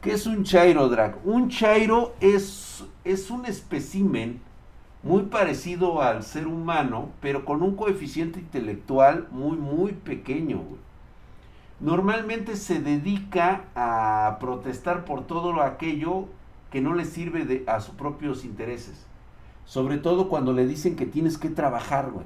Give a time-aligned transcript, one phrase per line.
[0.00, 1.18] ¿Qué es un chairo, Drag?
[1.26, 4.40] Un chairo es, es un espécimen
[5.02, 10.56] muy parecido al ser humano, pero con un coeficiente intelectual muy, muy pequeño.
[10.56, 10.80] Güey.
[11.80, 16.28] Normalmente se dedica a protestar por todo aquello
[16.70, 19.06] que no le sirve a sus propios intereses.
[19.66, 22.24] Sobre todo cuando le dicen que tienes que trabajar, güey.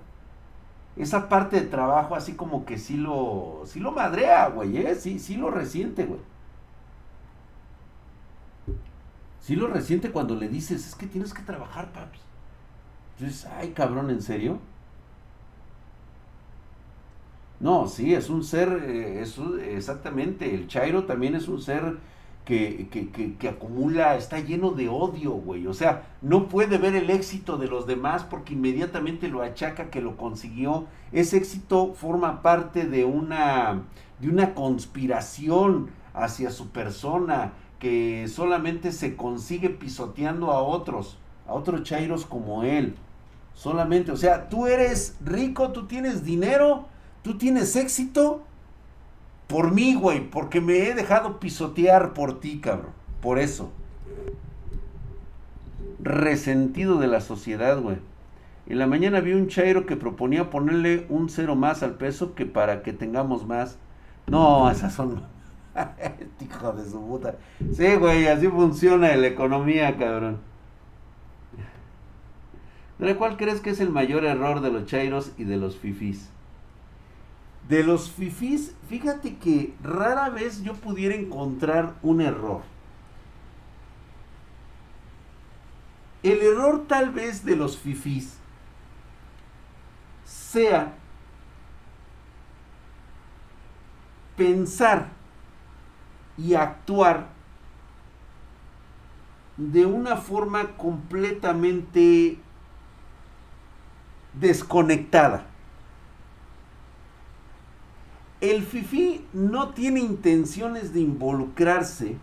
[0.96, 4.94] Esa parte de trabajo así como que sí lo, sí lo madrea, güey, ¿eh?
[4.94, 6.20] Sí, sí lo resiente, güey.
[9.44, 12.18] Sí lo resiente cuando le dices, es que tienes que trabajar, papi.
[13.18, 14.58] Entonces, ay, cabrón, ¿en serio?
[17.60, 19.22] No, sí, es un ser, eh,
[19.76, 21.98] exactamente, el Chairo también es un ser
[22.46, 25.66] que, que, que, acumula, está lleno de odio, güey.
[25.66, 30.00] O sea, no puede ver el éxito de los demás porque inmediatamente lo achaca que
[30.00, 30.86] lo consiguió.
[31.12, 33.82] Ese éxito forma parte de una,
[34.20, 41.82] de una conspiración hacia su persona que solamente se consigue pisoteando a otros, a otros
[41.82, 42.94] chairos como él.
[43.54, 46.86] Solamente, o sea, tú eres rico, tú tienes dinero,
[47.22, 48.42] tú tienes éxito,
[49.46, 52.92] por mí, güey, porque me he dejado pisotear por ti, cabrón.
[53.20, 53.70] Por eso.
[56.00, 57.98] Resentido de la sociedad, güey.
[58.66, 62.46] En la mañana vi un chairo que proponía ponerle un cero más al peso que
[62.46, 63.78] para que tengamos más.
[64.26, 65.22] No, esas son...
[66.40, 67.36] Hijo de su puta.
[67.72, 70.40] Sí, güey, así funciona la economía, cabrón.
[73.18, 76.30] ¿Cuál crees que es el mayor error de los chairos y de los fifís?
[77.68, 82.62] De los fifís, fíjate que rara vez yo pudiera encontrar un error.
[86.22, 88.38] El error tal vez de los fifís
[90.24, 90.94] sea
[94.36, 95.08] pensar
[96.36, 97.28] y actuar
[99.56, 102.38] de una forma completamente
[104.32, 105.46] desconectada.
[108.40, 112.16] El FIFI no tiene intenciones de involucrarse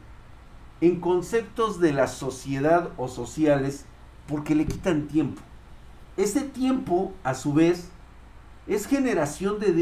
[0.82, 3.86] en conceptos de la sociedad o sociales
[4.28, 5.42] porque le quitan tiempo.
[6.18, 7.90] Ese tiempo, a su vez,
[8.68, 9.74] es generación de,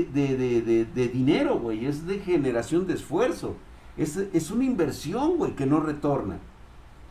[1.14, 3.56] dinero, güey, es de generación de esfuerzo.
[4.00, 6.40] Es, es una inversión, güey, que no retorna.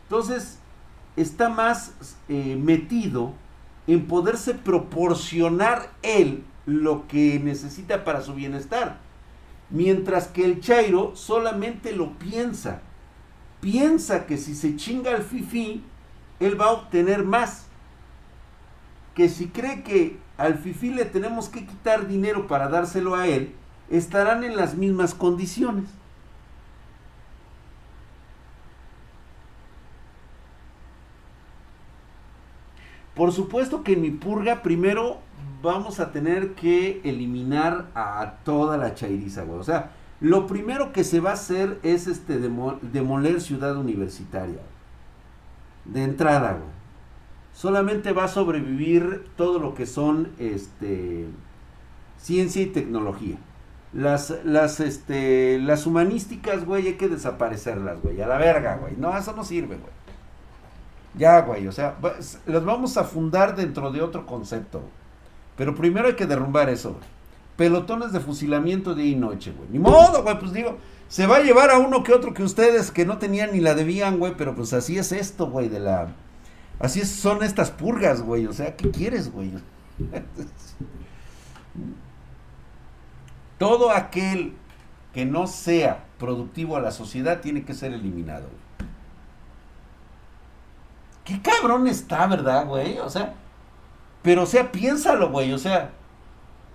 [0.03, 0.57] Entonces,
[1.15, 1.93] está más
[2.27, 3.33] eh, metido
[3.87, 8.97] en poderse proporcionar él lo que necesita para su bienestar.
[9.69, 12.81] Mientras que el Chairo solamente lo piensa.
[13.61, 15.83] Piensa que si se chinga al Fifi,
[16.39, 17.65] él va a obtener más.
[19.13, 23.53] Que si cree que al Fifi le tenemos que quitar dinero para dárselo a él,
[23.89, 25.85] estarán en las mismas condiciones.
[33.19, 35.17] Por supuesto que en mi purga primero
[35.61, 39.59] vamos a tener que eliminar a toda la chairiza, güey.
[39.59, 39.91] O sea,
[40.21, 44.61] lo primero que se va a hacer es este demoler ciudad universitaria.
[45.83, 46.69] De entrada, güey.
[47.51, 51.25] Solamente va a sobrevivir todo lo que son este
[52.15, 53.35] ciencia y tecnología.
[53.91, 58.21] Las, las, este, las humanísticas, güey, hay que desaparecerlas, güey.
[58.21, 58.95] A la verga, güey.
[58.95, 59.99] No, eso no sirve, güey.
[61.19, 61.97] Ya, güey, o sea,
[62.45, 64.81] las vamos a fundar dentro de otro concepto.
[65.57, 67.03] Pero primero hay que derrumbar eso, güey.
[67.57, 69.67] Pelotones de fusilamiento día y noche, güey.
[69.69, 70.77] Ni modo, güey, pues digo,
[71.09, 73.75] se va a llevar a uno que otro que ustedes que no tenían ni la
[73.75, 76.07] debían, güey, pero pues así es esto, güey, de la...
[76.79, 79.51] Así son estas purgas, güey, o sea, ¿qué quieres, güey?
[83.57, 84.53] Todo aquel
[85.13, 88.47] que no sea productivo a la sociedad tiene que ser eliminado.
[88.47, 88.68] Güey.
[91.29, 92.97] Qué cabrón está, ¿verdad, güey?
[92.97, 93.35] O sea,
[94.23, 95.91] pero o sea, piénsalo, güey, o sea,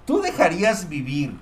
[0.07, 1.37] tú dejarías vivir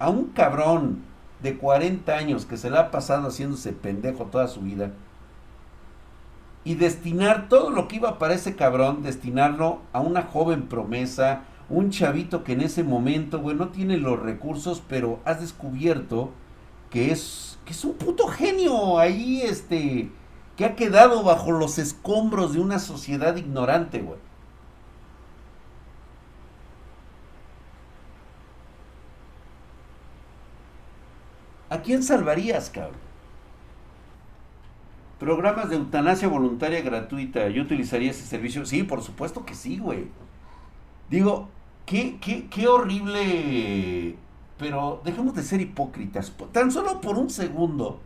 [0.00, 1.04] a un cabrón
[1.40, 4.90] de 40 años que se le ha pasado haciéndose pendejo toda su vida
[6.64, 11.90] y destinar todo lo que iba para ese cabrón, destinarlo a una joven promesa, un
[11.90, 16.32] chavito que en ese momento, güey, no tiene los recursos, pero has descubierto
[16.90, 20.10] que es, que es un puto genio ahí, este,
[20.58, 24.18] que ha quedado bajo los escombros de una sociedad ignorante, güey.
[31.70, 32.96] ¿A quién salvarías, cabrón?
[35.20, 37.48] Programas de eutanasia voluntaria gratuita.
[37.50, 38.66] ¿Yo utilizaría ese servicio?
[38.66, 40.08] Sí, por supuesto que sí, güey.
[41.08, 41.50] Digo,
[41.86, 44.16] qué, qué, qué horrible.
[44.58, 46.32] Pero dejemos de ser hipócritas.
[46.50, 48.00] Tan solo por un segundo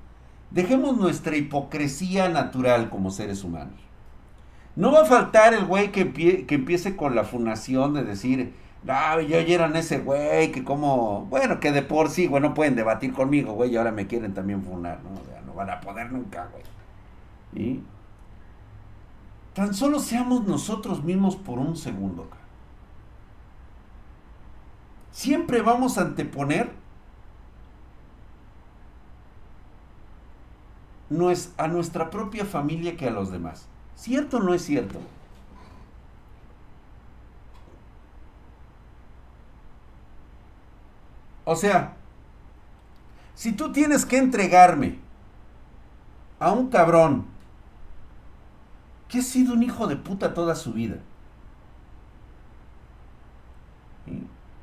[0.53, 3.81] Dejemos nuestra hipocresía natural como seres humanos.
[4.77, 6.13] No va a faltar el güey que,
[6.47, 8.55] que empiece con la fundación de decir,
[8.89, 12.75] ah, ya eran ese güey, que como, bueno, que de por sí, güey, no pueden
[12.75, 15.21] debatir conmigo, güey, y ahora me quieren también funar, ¿no?
[15.21, 17.81] O sea, no van a poder nunca, güey.
[19.55, 22.29] Tan solo seamos nosotros mismos por un segundo,
[25.11, 26.71] Siempre vamos a anteponer
[31.13, 33.67] no es a nuestra propia familia que a los demás.
[33.95, 34.99] ¿Cierto o no es cierto?
[41.45, 41.97] O sea,
[43.35, 44.99] si tú tienes que entregarme
[46.39, 47.27] a un cabrón
[49.09, 50.97] que ha sido un hijo de puta toda su vida,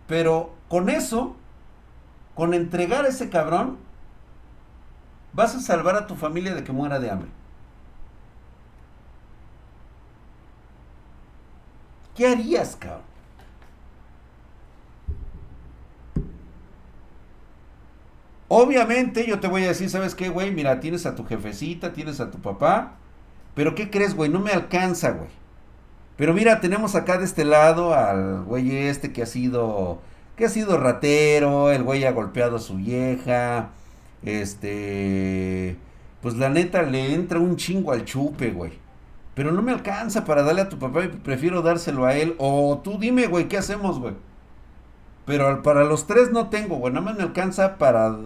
[0.08, 1.36] pero con eso,
[2.34, 3.78] con entregar a ese cabrón,
[5.34, 7.30] vas a salvar a tu familia de que muera de hambre.
[12.16, 13.10] ¿Qué harías, cabrón?
[18.50, 20.52] Obviamente yo te voy a decir, ¿sabes qué, güey?
[20.52, 22.96] Mira, tienes a tu jefecita, tienes a tu papá,
[23.56, 24.30] pero ¿qué crees, güey?
[24.30, 25.30] No me alcanza, güey.
[26.18, 30.02] Pero mira, tenemos acá de este lado al güey este que ha sido,
[30.36, 33.70] que ha sido ratero, el güey ha golpeado a su vieja,
[34.24, 35.78] este,
[36.22, 38.74] pues la neta le entra un chingo al chupe, güey.
[39.36, 42.36] Pero no me alcanza para darle a tu papá y prefiero dárselo a él.
[42.40, 44.14] O tú dime, güey, ¿qué hacemos, güey?
[45.26, 46.94] Pero para los tres no tengo, güey.
[46.94, 48.18] Nada más me alcanza para,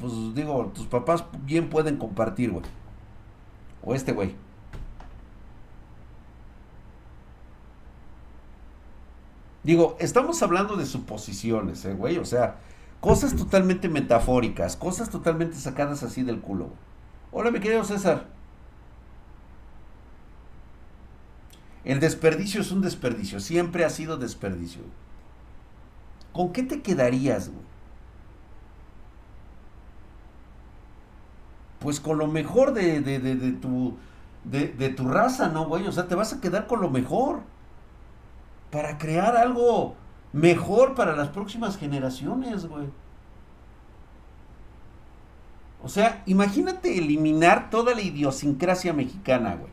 [0.00, 2.64] pues digo, tus papás bien pueden compartir, güey.
[3.84, 4.34] O este, güey.
[9.62, 12.18] Digo, estamos hablando de suposiciones, eh, güey.
[12.18, 12.56] O sea,
[13.00, 16.70] Cosas totalmente metafóricas, cosas totalmente sacadas así del culo.
[17.30, 18.26] Hola, mi querido César.
[21.84, 24.82] El desperdicio es un desperdicio, siempre ha sido desperdicio.
[26.32, 27.64] ¿Con qué te quedarías, güey?
[31.78, 33.96] Pues con lo mejor de, de, de, tu,
[34.44, 35.86] de, tu raza, ¿no, güey?
[35.86, 37.42] O sea, te vas a quedar con lo mejor.
[38.72, 39.94] Para crear algo
[40.36, 42.88] mejor para las próximas generaciones, güey.
[45.82, 49.72] O sea, imagínate eliminar toda la idiosincrasia mexicana, güey.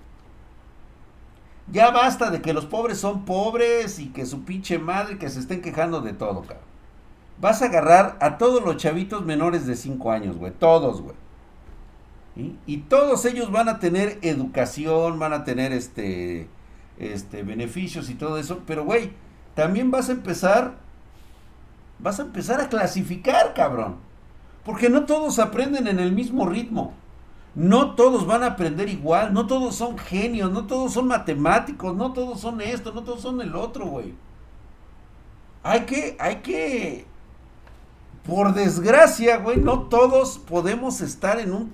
[1.72, 5.40] Ya basta de que los pobres son pobres y que su pinche madre que se
[5.40, 6.74] estén quejando de todo, cabrón.
[7.42, 10.54] Vas a agarrar a todos los chavitos menores de 5 años, güey.
[10.54, 11.16] Todos, güey.
[12.66, 16.48] Y todos ellos van a tener educación, van a tener este,
[16.98, 18.62] este, beneficios y todo eso.
[18.66, 19.12] Pero, güey,
[19.56, 20.76] también vas a empezar,
[22.00, 23.98] vas a empezar a clasificar, cabrón.
[24.66, 26.94] Porque no todos aprenden en el mismo ritmo.
[27.56, 32.12] No todos van a aprender igual, no todos son genios, no todos son matemáticos, no
[32.12, 34.16] todos son esto, no todos son el otro, güey.
[35.62, 37.06] Hay que, hay que,
[38.26, 41.74] por desgracia, güey, no todos podemos estar en un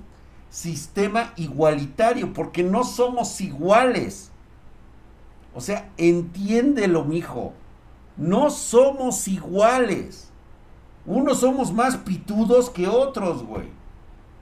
[0.49, 4.31] sistema igualitario, porque no somos iguales.
[5.55, 7.53] O sea, entiéndelo, mijo.
[8.19, 10.29] No somos iguales.
[11.05, 13.69] Unos somos más pitudos que otros, güey.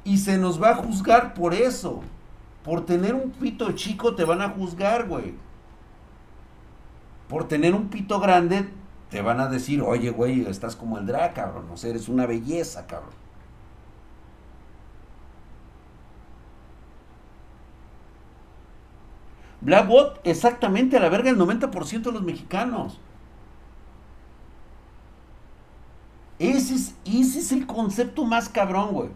[0.03, 2.01] Y se nos va a juzgar por eso.
[2.63, 5.35] Por tener un pito chico te van a juzgar, güey.
[7.29, 8.67] Por tener un pito grande
[9.11, 11.67] te van a decir, oye, güey, estás como el drag, cabrón.
[11.71, 13.13] O sea, eres una belleza, cabrón.
[19.61, 22.99] Blackbot, exactamente a la verga el 90% de los mexicanos.
[26.39, 29.09] Ese es, ese es el concepto más cabrón, güey.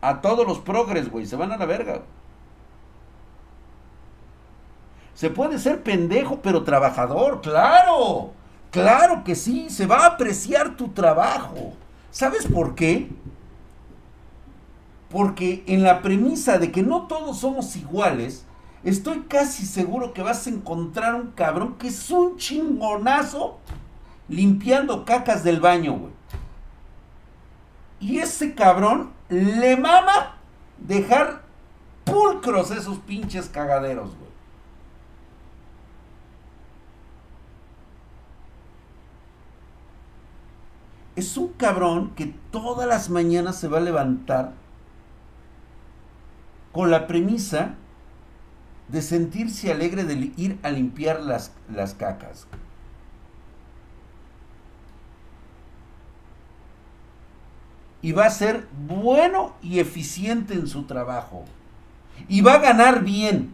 [0.00, 2.02] A todos los progres, güey, se van a la verga.
[5.14, 8.32] Se puede ser pendejo, pero trabajador, claro.
[8.70, 11.72] Claro que sí, se va a apreciar tu trabajo.
[12.10, 13.08] ¿Sabes por qué?
[15.08, 18.44] Porque en la premisa de que no todos somos iguales,
[18.84, 23.58] Estoy casi seguro que vas a encontrar un cabrón que es un chingonazo
[24.28, 26.12] limpiando cacas del baño, güey.
[28.00, 30.36] Y ese cabrón le mama
[30.78, 31.42] dejar
[32.04, 34.26] pulcros esos pinches cagaderos, güey.
[41.16, 44.52] Es un cabrón que todas las mañanas se va a levantar
[46.72, 47.74] con la premisa
[48.88, 52.46] de sentirse alegre de ir a limpiar las, las cacas.
[58.06, 61.44] y va a ser bueno y eficiente en su trabajo.
[62.28, 63.52] Y va a ganar bien,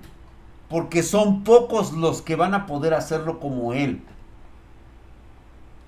[0.68, 4.02] porque son pocos los que van a poder hacerlo como él.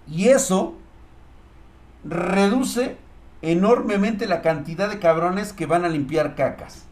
[0.08, 0.76] Y eso
[2.04, 2.96] reduce
[3.42, 6.83] enormemente la cantidad de cabrones que van a limpiar cacas.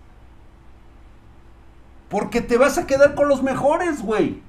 [2.13, 4.43] Porque te vas a quedar con los mejores, güey.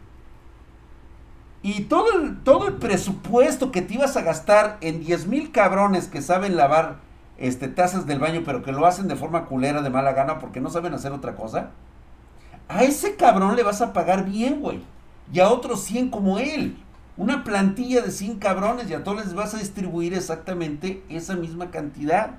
[1.62, 6.10] Y todo el, todo el presupuesto que te ibas a gastar en 10 mil cabrones
[6.10, 6.98] que saben lavar
[7.38, 10.60] este, tazas del baño, pero que lo hacen de forma culera, de mala gana, porque
[10.60, 11.70] no saben hacer otra cosa.
[12.68, 14.82] A ese cabrón le vas a pagar bien, güey.
[15.32, 16.76] Y a otros 100 como él.
[17.16, 21.72] Una plantilla de 100 cabrones y a todos les vas a distribuir exactamente esa misma
[21.72, 22.32] cantidad.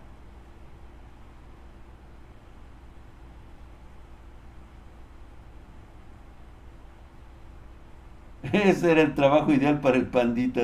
[8.53, 10.63] Ese era el trabajo ideal para el pandita,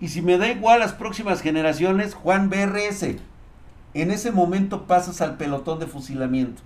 [0.00, 3.16] Y si me da igual las próximas generaciones, Juan BRS.
[3.94, 6.62] En ese momento pasas al pelotón de fusilamiento.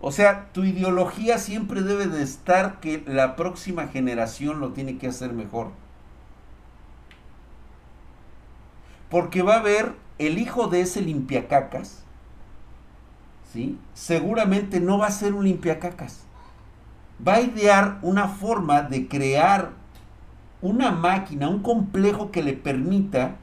[0.00, 5.08] O sea, tu ideología siempre debe de estar que la próxima generación lo tiene que
[5.08, 5.72] hacer mejor.
[9.10, 12.02] Porque va a haber el hijo de ese limpiacacas,
[13.52, 13.78] ¿sí?
[13.94, 16.24] seguramente no va a ser un limpiacacas.
[17.26, 19.72] Va a idear una forma de crear
[20.60, 23.36] una máquina, un complejo que le permita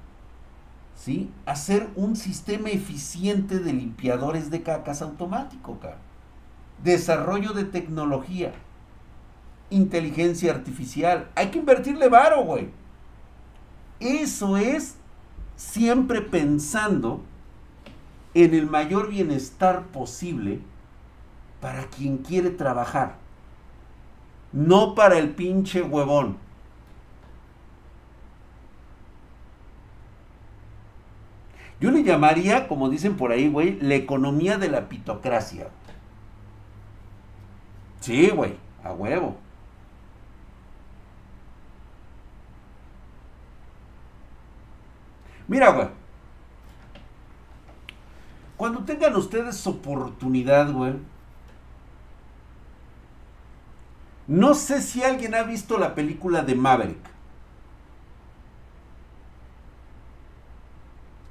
[0.95, 1.29] ¿sí?
[1.45, 5.77] hacer un sistema eficiente de limpiadores de cacas automático.
[6.83, 8.53] Desarrollo de tecnología,
[9.69, 11.29] inteligencia artificial.
[11.35, 12.69] Hay que invertirle varo, güey.
[13.99, 14.95] Eso es
[15.61, 17.21] siempre pensando
[18.33, 20.59] en el mayor bienestar posible
[21.61, 23.15] para quien quiere trabajar,
[24.51, 26.37] no para el pinche huevón.
[31.79, 35.69] Yo le llamaría, como dicen por ahí, güey, la economía de la pitocracia.
[37.99, 39.37] Sí, güey, a huevo.
[45.51, 45.89] Mira, güey.
[48.55, 50.93] Cuando tengan ustedes oportunidad, güey.
[54.27, 57.05] No sé si alguien ha visto la película de Maverick.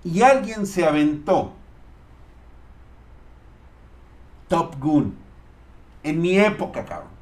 [0.04, 1.54] Y alguien se aventó.
[4.48, 5.16] Top Gun.
[6.02, 7.19] En mi época, cabrón.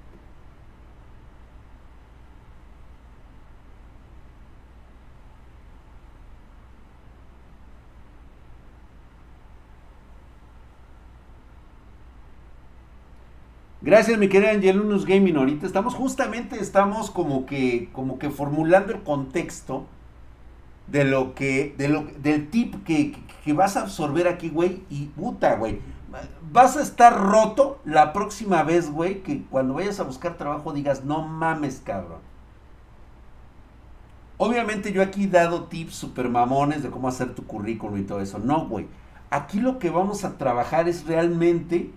[13.81, 15.37] Gracias, mi querida Angelunus Gaming.
[15.37, 19.87] Ahorita estamos justamente, estamos como que, como que formulando el contexto
[20.89, 24.83] de lo que, de lo, del tip que, que vas a absorber aquí, güey.
[24.91, 25.79] Y puta, güey.
[26.51, 31.05] Vas a estar roto la próxima vez, güey, que cuando vayas a buscar trabajo digas,
[31.05, 32.19] no mames, cabrón.
[34.39, 38.21] Obviamente yo aquí he dado tips super mamones de cómo hacer tu currículum y todo
[38.21, 38.41] eso.
[38.41, 38.89] No, güey.
[39.31, 41.93] Aquí lo que vamos a trabajar es realmente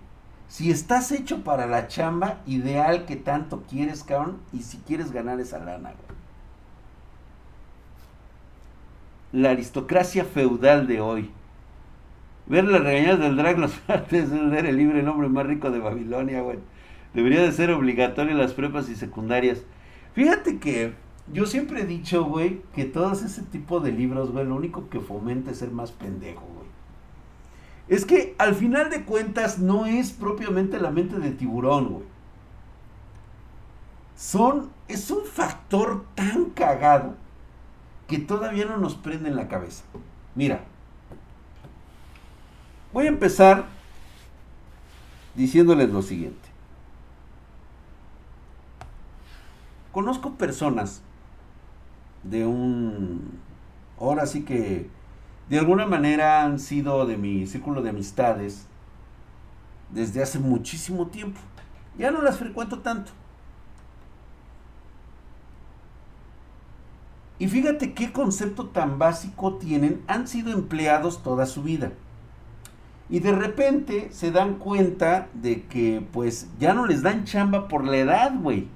[0.48, 5.40] si estás hecho para la chamba ideal que tanto quieres, cabrón, y si quieres ganar
[5.40, 6.18] esa lana, güey.
[9.32, 11.30] La aristocracia feudal de hoy.
[12.46, 15.78] Ver las regañadas del drag los martes es el libro El hombre más rico de
[15.78, 16.58] Babilonia, güey.
[17.14, 19.62] Debería de ser obligatorio en las prepas y secundarias.
[20.14, 20.92] Fíjate que
[21.32, 25.00] yo siempre he dicho, güey, que todos ese tipo de libros, güey, lo único que
[25.00, 26.61] fomenta es ser más pendejo, güey.
[27.88, 32.04] Es que al final de cuentas no es propiamente la mente de tiburón, güey.
[34.16, 37.16] Son, es un factor tan cagado
[38.06, 39.84] que todavía no nos prende en la cabeza.
[40.34, 40.64] Mira,
[42.92, 43.66] voy a empezar
[45.34, 46.48] diciéndoles lo siguiente.
[49.90, 51.02] Conozco personas
[52.22, 53.40] de un,
[53.98, 54.88] ahora sí que
[55.52, 58.66] de alguna manera han sido de mi círculo de amistades
[59.90, 61.38] desde hace muchísimo tiempo.
[61.98, 63.12] Ya no las frecuento tanto.
[67.38, 71.92] Y fíjate qué concepto tan básico tienen, han sido empleados toda su vida.
[73.10, 77.84] Y de repente se dan cuenta de que pues ya no les dan chamba por
[77.84, 78.68] la edad, güey.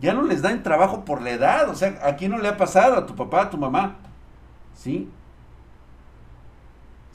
[0.00, 1.68] Ya no les dan trabajo por la edad.
[1.68, 2.96] O sea, ¿a quién no le ha pasado?
[2.96, 3.98] A tu papá, a tu mamá.
[4.72, 5.10] ¿Sí?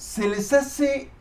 [0.02, 1.12] Se les hace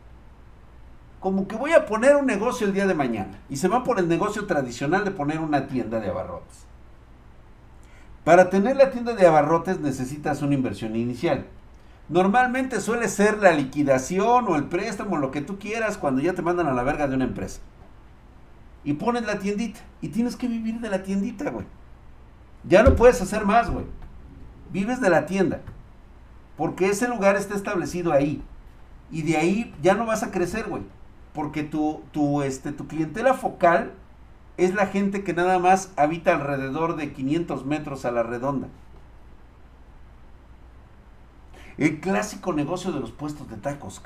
[1.19, 3.39] como que voy a poner un negocio el día de mañana.
[3.47, 6.65] Y se va por el negocio tradicional de poner una tienda de abarrotes.
[8.23, 11.45] Para tener la tienda de abarrotes necesitas una inversión inicial.
[12.09, 16.41] Normalmente suele ser la liquidación o el préstamo, lo que tú quieras, cuando ya te
[16.41, 17.61] mandan a la verga de una empresa.
[18.83, 19.79] Y pones la tiendita.
[20.01, 21.67] Y tienes que vivir de la tiendita, güey.
[22.63, 23.85] Ya no puedes hacer más, güey.
[24.71, 25.61] Vives de la tienda.
[26.57, 28.41] Porque ese lugar está establecido ahí.
[29.11, 30.83] Y de ahí ya no vas a crecer, güey.
[31.33, 33.93] Porque tu, tu, este, tu clientela focal
[34.57, 38.67] es la gente que nada más habita alrededor de 500 metros a la redonda.
[41.77, 44.01] El clásico negocio de los puestos de tacos.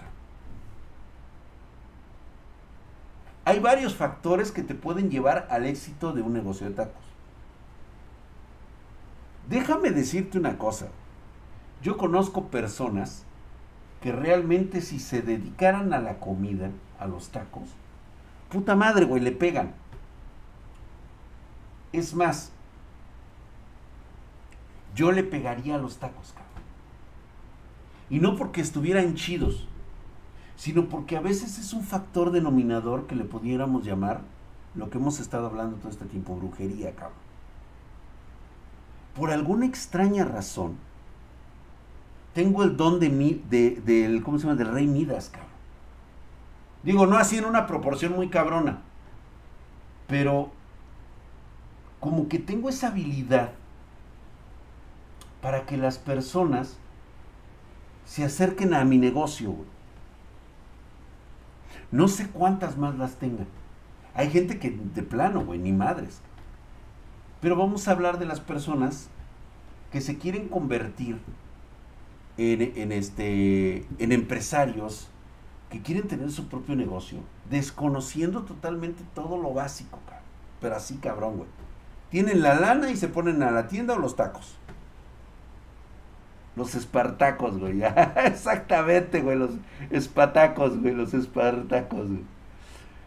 [3.43, 7.03] Hay varios factores que te pueden llevar al éxito de un negocio de tacos.
[9.49, 10.87] Déjame decirte una cosa.
[11.81, 13.25] Yo conozco personas
[14.01, 17.69] que realmente si se dedicaran a la comida, a los tacos,
[18.49, 19.73] puta madre, güey, le pegan.
[21.91, 22.51] Es más,
[24.95, 26.45] yo le pegaría a los tacos, cabrón.
[28.09, 29.67] Y no porque estuvieran chidos,
[30.55, 34.21] sino porque a veces es un factor denominador que le pudiéramos llamar
[34.75, 37.17] lo que hemos estado hablando todo este tiempo, brujería, cabrón.
[39.15, 40.75] Por alguna extraña razón,
[42.35, 44.57] tengo el don de, mi, de, del, ¿cómo se llama?
[44.57, 45.49] Del rey Midas, cabrón.
[46.83, 48.81] Digo, no así en una proporción muy cabrona,
[50.05, 50.51] pero
[52.01, 53.51] como que tengo esa habilidad
[55.41, 56.77] para que las personas
[58.03, 59.55] se acerquen a mi negocio.
[61.89, 63.47] No sé cuántas más las tengan.
[64.13, 66.19] Hay gente que de plano, güey, ni madres.
[67.39, 69.07] Pero vamos a hablar de las personas
[69.89, 71.21] que se quieren convertir
[72.37, 75.07] en, este, en empresarios
[75.69, 79.99] que quieren tener su propio negocio, desconociendo totalmente todo lo básico,
[80.61, 81.49] pero así cabrón, güey.
[82.09, 84.55] Tienen la lana y se ponen a la tienda o los tacos.
[86.55, 87.81] Los espartacos, güey.
[88.25, 89.37] Exactamente, güey.
[89.37, 89.51] Los
[89.89, 90.93] espatacos, güey.
[90.93, 92.23] Los espartacos, güey.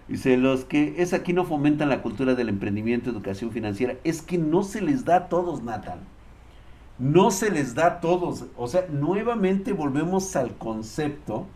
[0.09, 3.95] Dice, los que es aquí no fomentan la cultura del emprendimiento, educación financiera.
[4.05, 6.01] Es que no se les da a todos, Nathan.
[6.99, 8.47] No se les da a todos.
[8.57, 11.47] O sea, nuevamente volvemos al concepto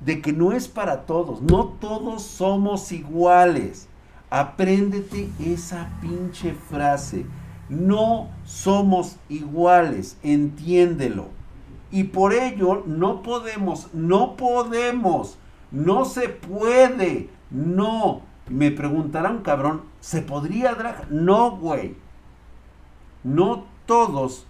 [0.00, 1.42] de que no es para todos.
[1.42, 3.88] No todos somos iguales.
[4.30, 7.26] Apréndete esa pinche frase.
[7.68, 11.26] No somos iguales, entiéndelo.
[11.90, 15.38] Y por ello no podemos, no podemos,
[15.70, 18.22] no se puede, no.
[18.48, 21.10] Me preguntarán, cabrón, ¿se podría drag?
[21.10, 21.96] No, güey.
[23.24, 24.46] No todos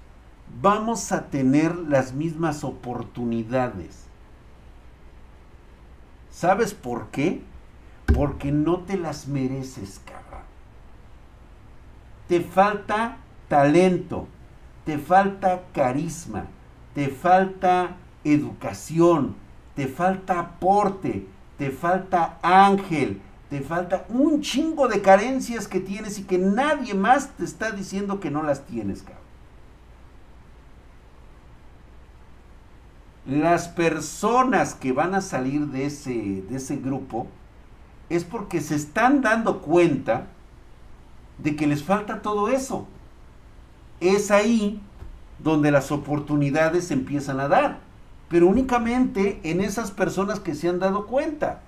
[0.61, 4.05] vamos a tener las mismas oportunidades.
[6.31, 7.43] ¿Sabes por qué?
[8.15, 10.27] Porque no te las mereces, cabrón
[12.29, 14.27] te falta talento,
[14.85, 16.47] te falta carisma,
[16.95, 19.37] te falta educación,
[19.75, 21.27] te falta aporte,
[21.59, 27.31] te falta ángel, te falta un chingo de carencias que tienes y que nadie más
[27.31, 29.26] te está diciendo que no las tienes, cabrón.
[33.27, 37.27] Las personas que van a salir de ese, de ese grupo
[38.09, 40.27] es porque se están dando cuenta
[41.39, 42.87] de que les falta todo eso.
[44.01, 44.81] Es ahí
[45.39, 47.81] donde las oportunidades se empiezan a dar,
[48.29, 51.61] pero únicamente en esas personas que se han dado cuenta.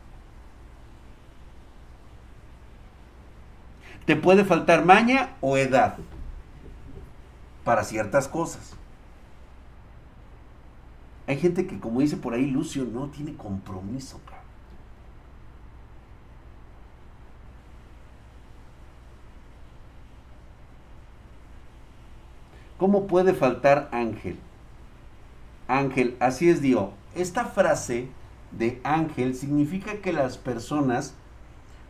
[4.04, 5.96] Te puede faltar maña o edad
[7.64, 8.77] para ciertas cosas.
[11.28, 14.18] Hay gente que, como dice por ahí Lucio, no tiene compromiso.
[22.78, 24.38] ¿Cómo puede faltar ángel?
[25.66, 26.90] Ángel, así es Dios.
[27.14, 28.08] Esta frase
[28.52, 31.12] de ángel significa que las personas,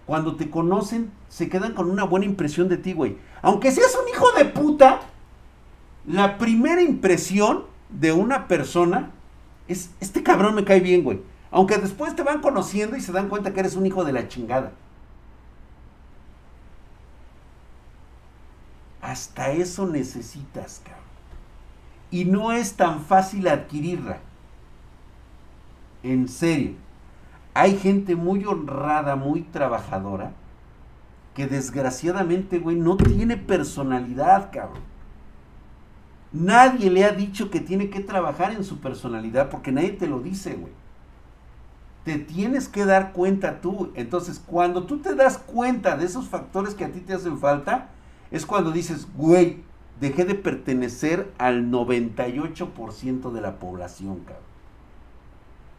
[0.07, 3.18] cuando te conocen, se quedan con una buena impresión de ti, güey.
[3.42, 5.03] Aunque seas un hijo de puta,
[6.07, 9.12] la primera impresión de una persona
[9.68, 11.20] es, este cabrón me cae bien, güey.
[11.50, 14.28] Aunque después te van conociendo y se dan cuenta que eres un hijo de la
[14.28, 14.72] chingada.
[19.00, 21.04] Hasta eso necesitas, cabrón.
[22.11, 24.18] Y no es tan fácil adquirirla.
[26.02, 26.74] En serio.
[27.54, 30.33] Hay gente muy honrada, muy trabajadora,
[31.35, 34.83] que desgraciadamente, güey, no tiene personalidad, cabrón.
[36.33, 40.21] Nadie le ha dicho que tiene que trabajar en su personalidad porque nadie te lo
[40.21, 40.73] dice, güey.
[42.05, 43.93] te tienes que dar cuenta tú.
[43.95, 47.88] Entonces, cuando tú te das cuenta de esos factores que a ti te hacen falta,
[48.31, 49.62] es cuando dices, güey,
[50.01, 54.49] dejé de pertenecer al 98% de la población, cabrón.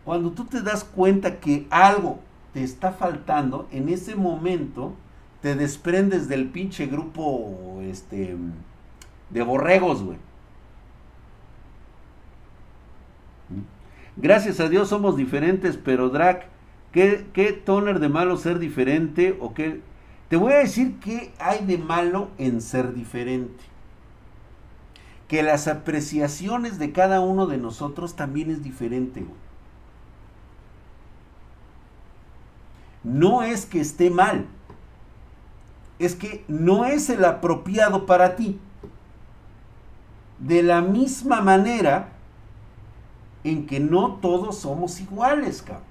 [0.06, 2.20] Cuando tú te das cuenta que algo
[2.54, 4.94] te está faltando, en ese momento
[5.42, 8.36] te desprendes del pinche grupo este,
[9.30, 10.18] de borregos, güey.
[14.22, 16.48] Gracias a Dios somos diferentes, pero Drac,
[16.92, 19.38] ¿qué, ¿qué toner de malo ser diferente?
[19.40, 19.82] ¿O qué?
[20.28, 23.64] Te voy a decir qué hay de malo en ser diferente.
[25.30, 29.26] Que las apreciaciones de cada uno de nosotros también es diferente.
[33.06, 34.46] No es que esté mal,
[35.98, 38.60] es que no es el apropiado para ti.
[40.40, 42.19] De la misma manera
[43.44, 45.88] en que no todos somos iguales, cabrón.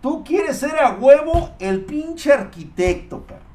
[0.00, 3.46] Tú quieres ser a huevo el pinche arquitecto, cabrón.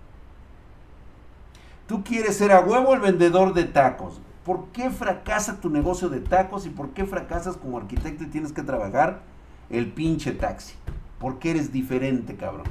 [1.87, 4.21] Tú quieres ser a huevo el vendedor de tacos.
[4.45, 8.51] ¿Por qué fracasa tu negocio de tacos y por qué fracasas como arquitecto y tienes
[8.51, 9.21] que trabajar
[9.69, 10.73] el pinche taxi?
[11.19, 12.65] Porque eres diferente, cabrón.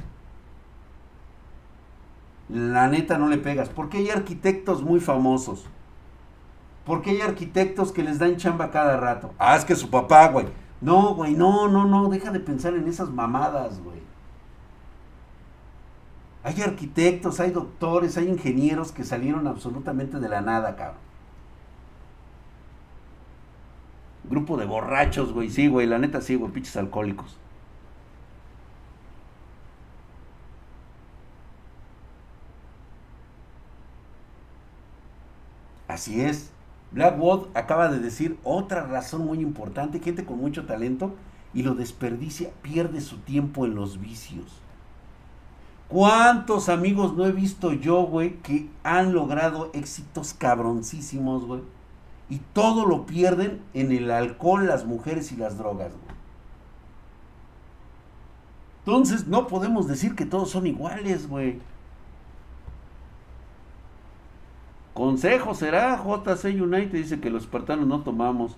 [2.49, 3.69] La neta no le pegas.
[3.69, 5.65] Porque hay arquitectos muy famosos.
[6.85, 9.33] Porque hay arquitectos que les dan chamba cada rato.
[9.37, 10.47] Ah, es que su papá, güey.
[10.81, 12.09] No, güey, no, no, no.
[12.09, 14.01] Deja de pensar en esas mamadas, güey.
[16.43, 20.99] Hay arquitectos, hay doctores, hay ingenieros que salieron absolutamente de la nada, cabrón.
[24.23, 25.49] Grupo de borrachos, güey.
[25.49, 27.37] Sí, güey, la neta sí, güey, pinches alcohólicos.
[35.87, 36.51] Así es.
[36.91, 41.15] Blackwood acaba de decir otra razón muy importante, gente con mucho talento
[41.53, 44.61] y lo desperdicia, pierde su tiempo en los vicios.
[45.87, 51.61] ¿Cuántos amigos no he visto yo, güey, que han logrado éxitos cabroncísimos, güey?
[52.29, 56.15] Y todo lo pierden en el alcohol, las mujeres y las drogas, güey.
[58.85, 61.59] Entonces no podemos decir que todos son iguales, güey.
[64.93, 68.57] Consejo será, JC United dice que los espartanos no tomamos.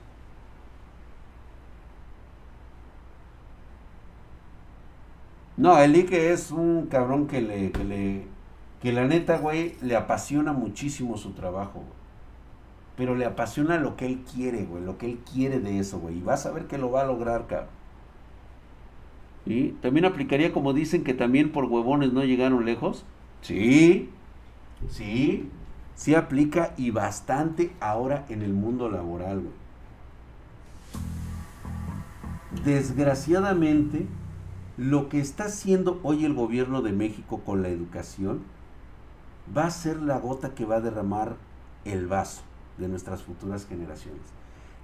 [5.58, 8.28] No, el Ike es un cabrón que le, que le,
[8.82, 12.04] que la neta, güey, le apasiona muchísimo su trabajo, güey.
[12.96, 16.18] Pero le apasiona lo que él quiere, güey, lo que él quiere de eso, güey.
[16.18, 17.70] Y vas a ver que lo va a lograr, cabrón.
[19.46, 23.06] Y también aplicaría como dicen que también por huevones no llegaron lejos.
[23.42, 24.10] Sí,
[24.90, 25.50] sí,
[25.96, 29.44] sí aplica y bastante ahora en el mundo laboral.
[32.64, 34.08] Desgraciadamente,
[34.78, 38.42] lo que está haciendo hoy el gobierno de México con la educación
[39.56, 41.36] va a ser la gota que va a derramar
[41.86, 42.42] el vaso
[42.78, 44.22] de nuestras futuras generaciones.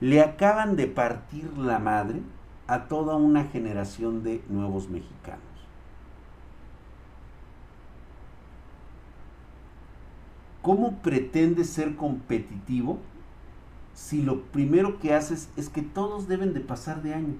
[0.01, 2.21] Le acaban de partir la madre
[2.67, 5.48] a toda una generación de nuevos mexicanos.
[10.69, 12.99] ¿Cómo pretendes ser competitivo
[13.95, 17.33] si lo primero que haces es que todos deben de pasar de año?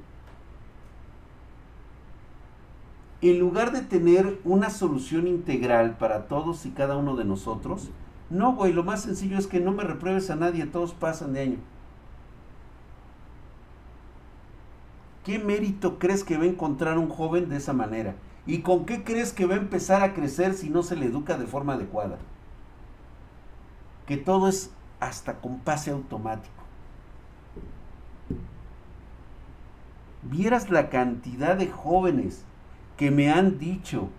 [3.22, 7.92] En lugar de tener una solución integral para todos y cada uno de nosotros,
[8.32, 11.42] no, güey, lo más sencillo es que no me repruebes a nadie, todos pasan de
[11.42, 11.58] año.
[15.24, 18.16] ¿Qué mérito crees que va a encontrar un joven de esa manera?
[18.48, 21.38] ¿Y con qué crees que va a empezar a crecer si no se le educa
[21.38, 22.18] de forma adecuada?
[24.10, 26.64] Que todo es hasta con pase automático.
[30.24, 32.44] Vieras la cantidad de jóvenes
[32.98, 34.10] que me han dicho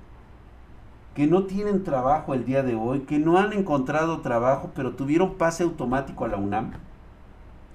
[1.17, 5.35] que no tienen trabajo el día de hoy, que no han encontrado trabajo, pero tuvieron
[5.35, 6.71] pase automático a la UNAM,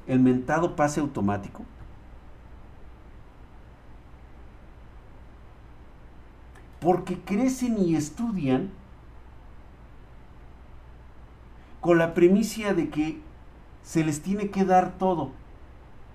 [0.08, 1.66] el mentado pase automático.
[6.80, 8.72] Porque crecen y estudian
[11.86, 13.20] con la premisa de que
[13.84, 15.30] se les tiene que dar todo,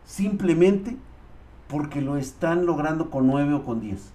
[0.05, 0.97] simplemente
[1.69, 4.13] porque lo están logrando con 9 o con 10.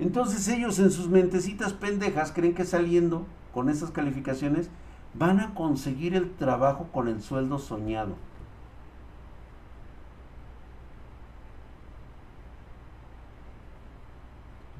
[0.00, 3.24] Entonces ellos en sus mentecitas pendejas creen que saliendo
[3.54, 4.68] con esas calificaciones
[5.14, 8.16] van a conseguir el trabajo con el sueldo soñado.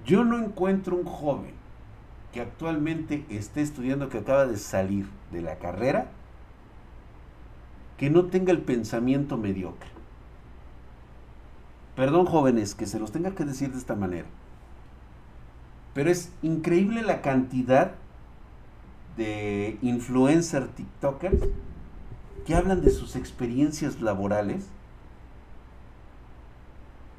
[0.04, 1.59] Yo no encuentro un joven
[2.32, 6.10] que actualmente esté estudiando, que acaba de salir de la carrera,
[7.96, 9.90] que no tenga el pensamiento mediocre.
[11.96, 14.26] Perdón jóvenes que se los tenga que decir de esta manera.
[15.92, 17.92] Pero es increíble la cantidad
[19.16, 21.42] de influencer TikTokers
[22.46, 24.68] que hablan de sus experiencias laborales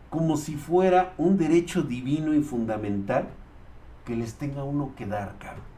[0.10, 3.30] como si fuera un derecho divino y fundamental
[4.05, 5.71] que les tenga uno que dar, cabrón.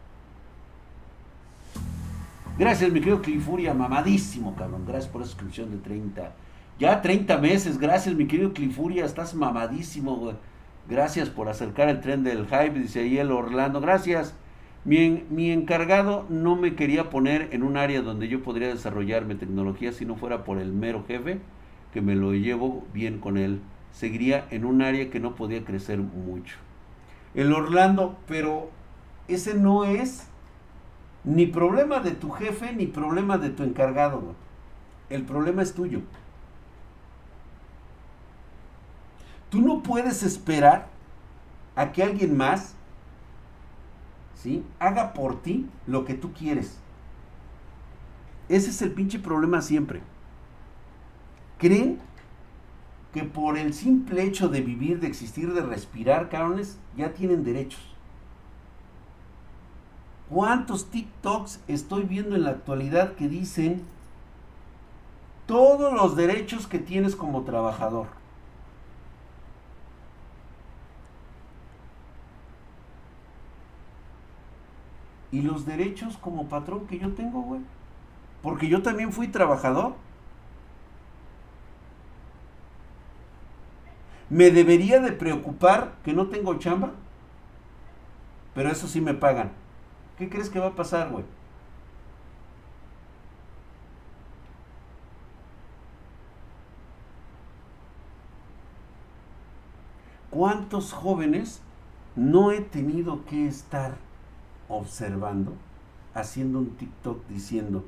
[2.57, 4.85] Gracias, mi querido Clifuria, mamadísimo, cabrón.
[4.85, 6.33] Gracias por esa suscripción de 30.
[6.79, 10.35] Ya 30 meses, gracias, mi querido Clifuria, estás mamadísimo, güey.
[10.87, 13.79] Gracias por acercar el tren del hype, dice ahí el Orlando.
[13.81, 14.35] Gracias.
[14.85, 19.93] Mi, mi, encargado no me quería poner en un área donde yo podría desarrollarme tecnología
[19.93, 21.39] si no fuera por el mero jefe,
[21.93, 23.61] que me lo llevo bien con él.
[23.93, 26.57] Seguiría en un área que no podía crecer mucho.
[27.33, 28.69] El Orlando, pero
[29.27, 30.27] ese no es
[31.23, 34.35] ni problema de tu jefe ni problema de tu encargado.
[35.09, 36.01] El problema es tuyo.
[39.49, 40.87] Tú no puedes esperar
[41.75, 42.75] a que alguien más
[44.35, 44.63] ¿sí?
[44.79, 46.79] haga por ti lo que tú quieres.
[48.49, 50.01] Ese es el pinche problema siempre.
[51.57, 51.99] Creen
[53.13, 57.81] que por el simple hecho de vivir, de existir, de respirar, cabrones, ya tienen derechos.
[60.29, 63.83] ¿Cuántos TikToks estoy viendo en la actualidad que dicen
[65.45, 68.07] todos los derechos que tienes como trabajador?
[75.33, 77.61] y los derechos como patrón que yo tengo, güey.
[78.43, 79.95] Porque yo también fui trabajador.
[84.29, 86.91] ¿Me debería de preocupar que no tengo chamba?
[88.55, 89.51] Pero eso sí me pagan.
[90.17, 91.25] ¿Qué crees que va a pasar, güey?
[100.29, 101.61] ¿Cuántos jóvenes
[102.15, 103.95] no he tenido que estar
[104.67, 105.53] observando,
[106.13, 107.83] haciendo un TikTok diciendo,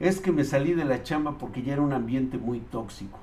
[0.00, 3.18] es que me salí de la chamba porque ya era un ambiente muy tóxico.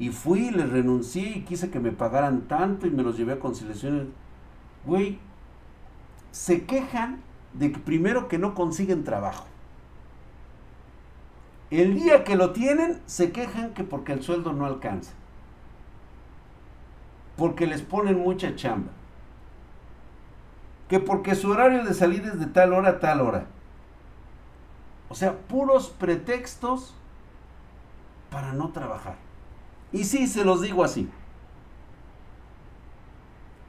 [0.00, 3.38] Y fui, le renuncié y quise que me pagaran tanto y me los llevé a
[3.38, 4.08] conciliaciones.
[4.84, 5.20] Güey,
[6.32, 7.20] se quejan
[7.52, 9.46] de que primero que no consiguen trabajo.
[11.70, 15.12] El día que lo tienen, se quejan que porque el sueldo no alcanza.
[17.36, 18.90] Porque les ponen mucha chamba
[20.90, 23.46] que porque su horario de salida es de tal hora a tal hora.
[25.08, 26.96] O sea, puros pretextos
[28.28, 29.29] para no trabajar.
[29.92, 31.08] Y sí, se los digo así.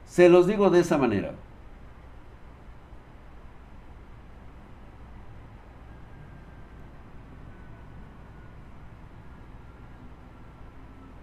[0.05, 1.33] Se los digo de esa manera.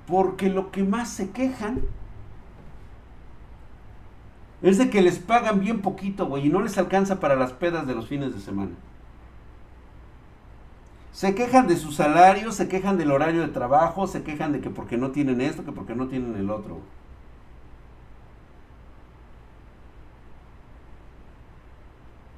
[0.07, 1.83] Porque lo que más se quejan
[4.63, 7.87] es de que les pagan bien poquito, güey, y no les alcanza para las pedas
[7.87, 8.73] de los fines de semana.
[11.13, 14.71] Se quejan de su salario, se quejan del horario de trabajo, se quejan de que
[14.71, 16.81] porque no tienen esto, que porque no tienen el otro.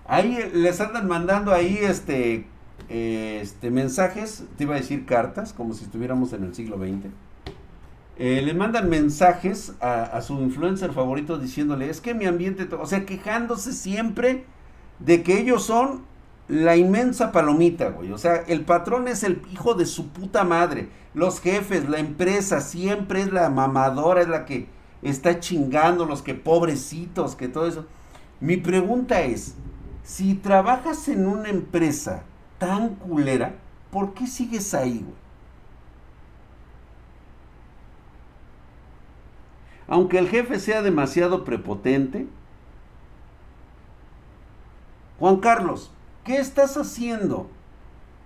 [0.06, 2.46] Ahí les andan mandando ahí este,
[2.88, 7.12] este mensajes, te iba a decir cartas, como si estuviéramos en el siglo XX
[8.22, 13.06] eh, le mandan mensajes a, su influencer favorito diciéndole, es que mi ambiente, o sea,
[13.06, 14.44] quejándose siempre
[14.98, 16.02] de que ellos son
[16.50, 18.10] la inmensa palomita, güey.
[18.12, 20.88] O sea, el patrón es el hijo de su puta madre.
[21.14, 24.66] Los jefes, la empresa, siempre es la mamadora, es la que
[25.02, 27.86] está chingando, los que pobrecitos, que todo eso.
[28.40, 29.54] Mi pregunta es,
[30.02, 32.24] si trabajas en una empresa
[32.58, 33.54] tan culera,
[33.92, 35.20] ¿por qué sigues ahí, güey?
[39.86, 42.26] Aunque el jefe sea demasiado prepotente.
[45.18, 45.92] Juan Carlos,
[46.30, 47.50] ¿qué estás haciendo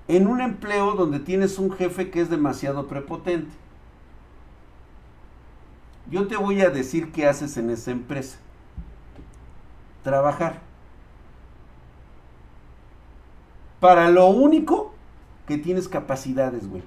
[0.09, 3.51] en un empleo donde tienes un jefe que es demasiado prepotente?
[6.11, 8.37] Yo te voy a decir qué haces en esa empresa.
[10.03, 10.61] Trabajar.
[13.81, 14.93] Para lo único
[15.47, 16.83] que tienes capacidades, güey.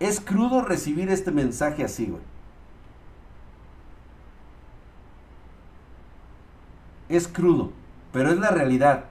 [0.00, 2.33] Es crudo recibir este mensaje así, güey.
[7.08, 7.72] Es crudo,
[8.12, 9.04] pero es la realidad.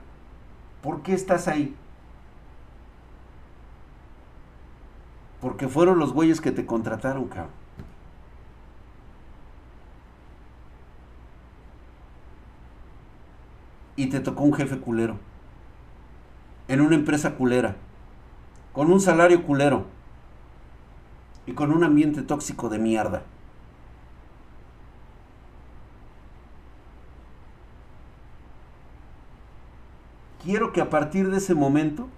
[0.82, 1.74] ¿Por qué estás ahí?
[5.40, 7.50] Porque fueron los güeyes que te contrataron, cabrón.
[13.96, 15.18] Y te tocó un jefe culero.
[16.68, 17.76] En una empresa culera.
[18.72, 19.86] con un salario culero
[21.46, 23.22] y con un ambiente tóxico de mierda.
[30.44, 32.08] Quiero que a partir de ese momento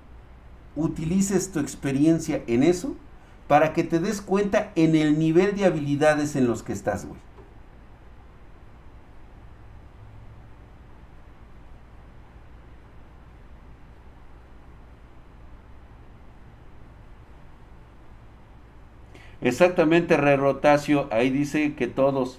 [0.76, 2.96] utilices tu experiencia en eso
[3.48, 7.20] para que te des cuenta en el nivel de habilidades en los que estás, güey.
[19.40, 22.38] Exactamente, Re Rotacio, ahí dice que todos.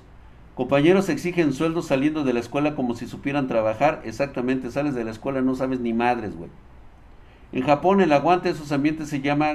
[0.57, 4.01] Compañeros exigen sueldos saliendo de la escuela como si supieran trabajar.
[4.05, 6.49] Exactamente, sales de la escuela, no sabes ni madres, güey.
[7.51, 9.53] En Japón el aguante de esos ambientes se llama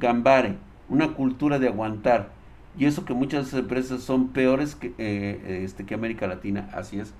[0.00, 0.56] gambare,
[0.88, 2.30] una cultura de aguantar.
[2.76, 7.14] Y eso que muchas empresas son peores que, eh, este, que América Latina, así es.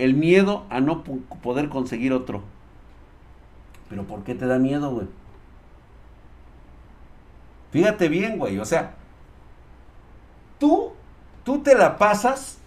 [0.00, 2.42] El miedo a no poder conseguir otro.
[3.88, 5.06] Pero ¿por qué te da miedo, güey?
[7.70, 8.96] Fíjate bien, güey, o sea,
[10.58, 10.94] tú,
[11.48, 12.58] tú te la pasas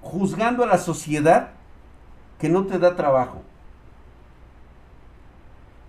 [0.00, 1.50] juzgando a la sociedad
[2.38, 3.42] que no te da trabajo.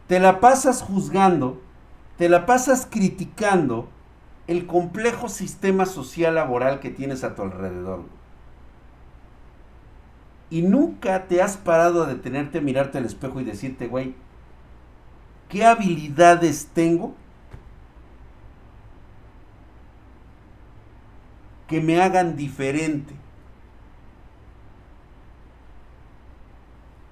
[0.07, 1.61] Te la pasas juzgando,
[2.17, 3.87] te la pasas criticando
[4.47, 8.01] el complejo sistema social laboral que tienes a tu alrededor.
[10.49, 14.13] Y nunca te has parado a detenerte, mirarte al espejo y decirte, güey,
[15.47, 17.15] ¿Qué habilidades tengo
[21.67, 23.13] que me hagan diferente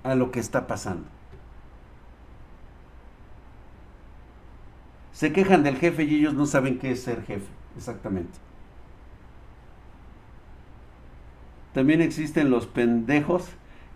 [0.04, 1.08] a lo que está pasando?
[5.12, 8.38] Se quejan del jefe y ellos no saben qué es ser jefe, exactamente.
[11.74, 13.50] También existen los pendejos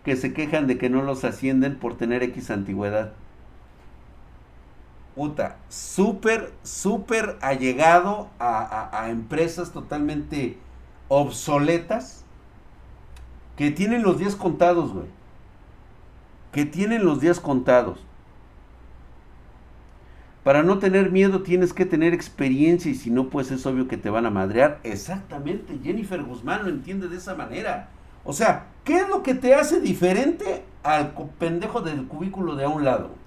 [0.03, 3.13] que se quejan de que no los ascienden por tener X antigüedad
[5.19, 10.57] puta, súper, súper allegado a, a, empresas totalmente
[11.09, 12.23] obsoletas
[13.57, 15.07] que tienen los días contados, güey.
[16.53, 17.99] Que tienen los días contados.
[20.45, 23.97] Para no tener miedo tienes que tener experiencia y si no, pues es obvio que
[23.97, 24.79] te van a madrear.
[24.83, 27.89] Exactamente, Jennifer Guzmán lo entiende de esa manera.
[28.23, 32.69] O sea, ¿qué es lo que te hace diferente al pendejo del cubículo de a
[32.69, 33.18] un lado?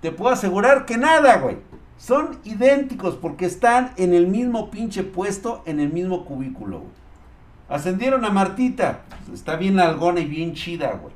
[0.00, 1.58] Te puedo asegurar que nada, güey.
[1.96, 6.92] Son idénticos porque están en el mismo pinche puesto, en el mismo cubículo, güey.
[7.68, 9.02] Ascendieron a Martita.
[9.32, 11.12] Está bien algona y bien chida, güey.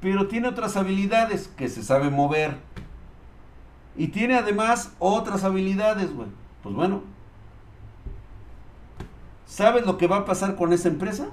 [0.00, 2.56] Pero tiene otras habilidades que se sabe mover.
[3.96, 6.28] Y tiene además otras habilidades, güey.
[6.62, 7.02] Pues bueno.
[9.46, 11.28] ¿Sabes lo que va a pasar con esa empresa?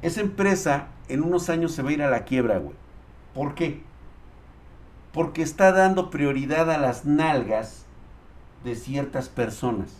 [0.00, 2.74] Esa empresa en unos años se va a ir a la quiebra, güey.
[3.34, 3.82] ¿Por qué?
[5.12, 7.84] Porque está dando prioridad a las nalgas
[8.64, 9.90] de ciertas personas,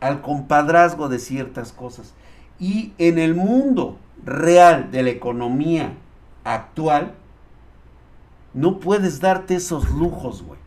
[0.00, 2.14] al compadrazgo de ciertas cosas.
[2.58, 5.94] Y en el mundo real de la economía
[6.44, 7.14] actual,
[8.54, 10.60] no puedes darte esos lujos, güey.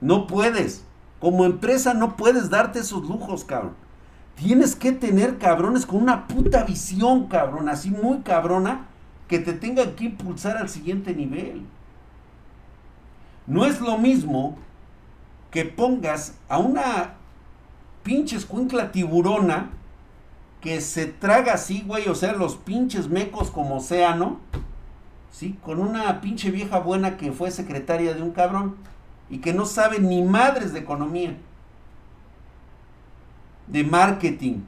[0.00, 0.84] No puedes.
[1.20, 3.74] Como empresa no puedes darte esos lujos, cabrón.
[4.36, 8.86] Tienes que tener cabrones con una puta visión, cabrón, así muy cabrona,
[9.28, 11.66] que te tengan que impulsar al siguiente nivel.
[13.46, 14.56] No es lo mismo
[15.50, 17.14] que pongas a una
[18.02, 19.70] pinche escuincla tiburona
[20.60, 24.38] que se traga así, güey, o sea, los pinches mecos como océano,
[25.32, 25.58] ¿sí?
[25.62, 28.76] Con una pinche vieja buena que fue secretaria de un cabrón
[29.28, 31.36] y que no sabe ni madres de economía,
[33.66, 34.60] de marketing,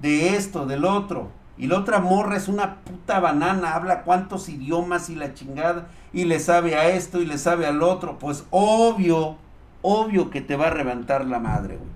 [0.00, 1.30] de esto, del otro.
[1.58, 6.24] Y la otra morra es una puta banana, habla cuántos idiomas y la chingada, y
[6.24, 8.18] le sabe a esto y le sabe al otro.
[8.18, 9.36] Pues obvio,
[9.82, 11.88] obvio que te va a reventar la madre, güey.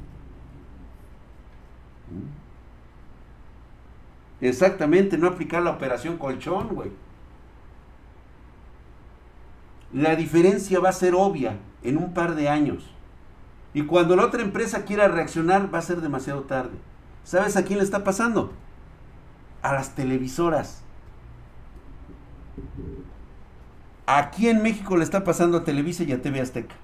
[2.10, 2.42] ¿Mm?
[4.44, 6.90] Exactamente, no aplicar la operación colchón, güey.
[9.92, 12.90] La diferencia va a ser obvia en un par de años.
[13.74, 16.72] Y cuando la otra empresa quiera reaccionar, va a ser demasiado tarde.
[17.24, 18.52] ¿Sabes a quién le está pasando?
[19.62, 20.82] A las televisoras.
[24.06, 26.74] Aquí en México le está pasando a Televisa y a TV Azteca.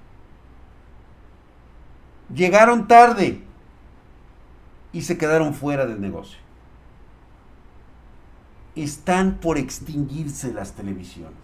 [2.33, 3.43] Llegaron tarde
[4.93, 6.39] y se quedaron fuera del negocio.
[8.75, 11.37] Están por extinguirse las televisiones.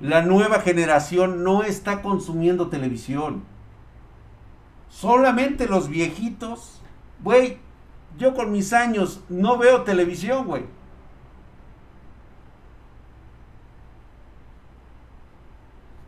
[0.00, 3.42] La nueva generación no está consumiendo televisión.
[4.88, 6.80] Solamente los viejitos,
[7.22, 7.58] güey,
[8.18, 10.64] yo con mis años no veo televisión, güey.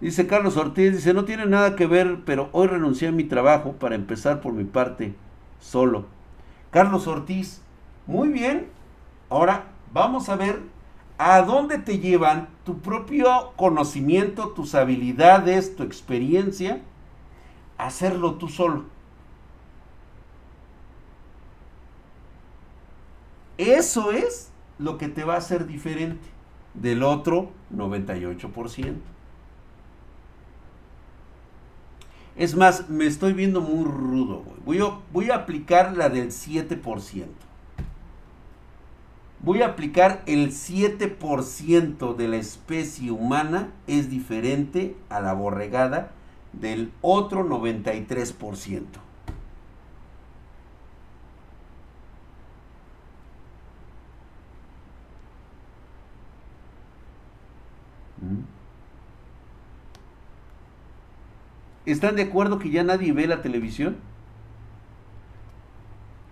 [0.00, 3.74] Dice Carlos Ortiz, dice, no tiene nada que ver, pero hoy renuncié a mi trabajo
[3.74, 5.14] para empezar por mi parte
[5.60, 6.06] solo.
[6.70, 7.62] Carlos Ortiz,
[8.06, 8.68] muy bien.
[9.28, 10.62] Ahora vamos a ver
[11.18, 16.80] a dónde te llevan tu propio conocimiento, tus habilidades, tu experiencia,
[17.76, 18.84] hacerlo tú solo.
[23.60, 26.26] Eso es lo que te va a hacer diferente
[26.72, 28.94] del otro 98%.
[32.36, 37.26] Es más, me estoy viendo muy rudo, Voy a, voy a aplicar la del 7%.
[39.42, 46.12] Voy a aplicar el 7% de la especie humana es diferente a la borregada
[46.54, 49.09] del otro 93%.
[61.86, 63.96] ¿Están de acuerdo que ya nadie ve la televisión?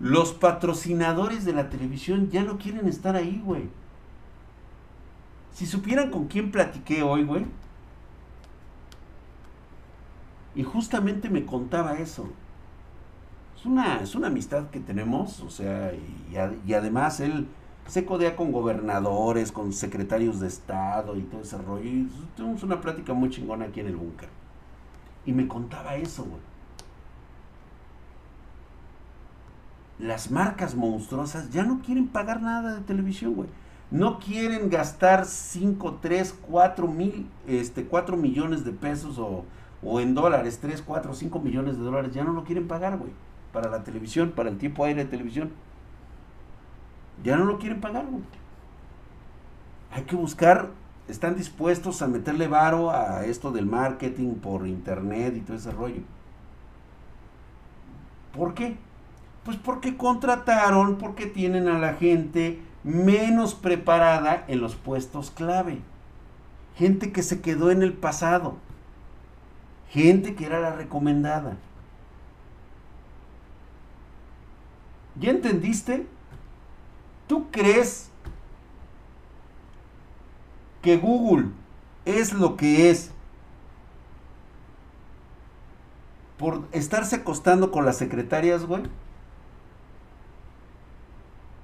[0.01, 3.69] Los patrocinadores de la televisión ya no quieren estar ahí, güey.
[5.53, 7.47] Si supieran con quién platiqué hoy, güey.
[10.55, 12.29] Y justamente me contaba eso.
[13.59, 17.49] Es una, es una amistad que tenemos, o sea, y, además él
[17.89, 21.85] se codea con gobernadores, con secretarios de Estado y todo ese rollo.
[21.85, 24.29] Y tuvimos una plática muy chingona aquí en el búnker.
[25.29, 26.41] Y me contaba eso, güey.
[29.99, 33.51] Las marcas monstruosas ya no quieren pagar nada de televisión, güey.
[33.91, 39.45] No quieren gastar 5, 3, 4 mil, este, 4 millones de pesos o,
[39.83, 42.15] o en dólares, 3, 4, 5 millones de dólares.
[42.15, 43.13] Ya no lo quieren pagar, güey.
[43.53, 45.51] Para la televisión, para el tiempo aire de televisión.
[47.23, 48.23] Ya no lo quieren pagar, güey.
[49.91, 50.71] Hay que buscar
[51.09, 56.03] están dispuestos a meterle varo a esto del marketing por internet y todo ese rollo.
[58.37, 58.77] ¿Por qué?
[59.45, 65.81] Pues porque contrataron, porque tienen a la gente menos preparada en los puestos clave.
[66.77, 68.57] Gente que se quedó en el pasado.
[69.89, 71.57] Gente que era la recomendada.
[75.19, 76.07] ¿Ya entendiste?
[77.27, 78.11] ¿Tú crees
[80.89, 81.51] que Google
[82.07, 83.11] es lo que es
[86.39, 88.85] por estarse acostando con las secretarias, güey,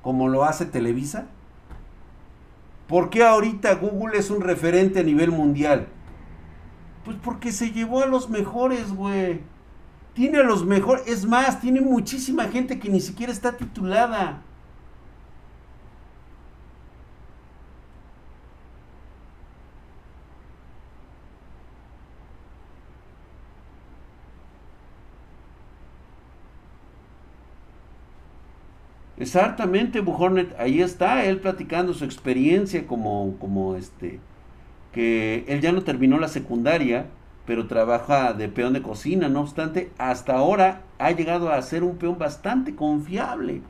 [0.02, 1.24] como lo hace Televisa?
[2.86, 5.88] ¿Por qué ahorita Google es un referente a nivel mundial?
[7.06, 9.40] Pues porque se llevó a los mejores, güey.
[10.12, 11.06] Tiene a los mejores.
[11.06, 14.42] Es más, tiene muchísima gente que ni siquiera está titulada.
[29.24, 34.20] Exactamente, Bujornet, ahí está, él platicando su experiencia como, como este,
[34.92, 37.06] que él ya no terminó la secundaria,
[37.46, 41.96] pero trabaja de peón de cocina, no obstante, hasta ahora ha llegado a ser un
[41.96, 43.62] peón bastante confiable.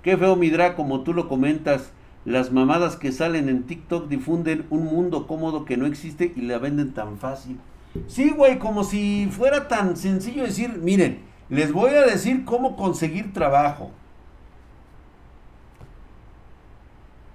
[0.00, 1.92] Qué feo, Midra, como tú lo comentas,
[2.24, 6.56] las mamadas que salen en TikTok difunden un mundo cómodo que no existe y la
[6.56, 7.58] venden tan fácil.
[8.06, 13.32] Sí, güey, como si fuera tan sencillo decir, miren, les voy a decir cómo conseguir
[13.32, 13.90] trabajo.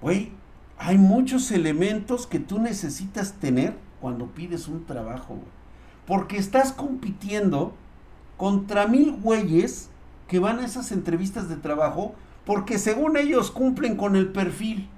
[0.00, 0.32] Güey,
[0.78, 5.38] hay muchos elementos que tú necesitas tener cuando pides un trabajo.
[6.06, 7.74] Porque estás compitiendo
[8.38, 9.90] contra mil güeyes
[10.28, 12.14] que van a esas entrevistas de trabajo
[12.46, 14.88] porque según ellos cumplen con el perfil.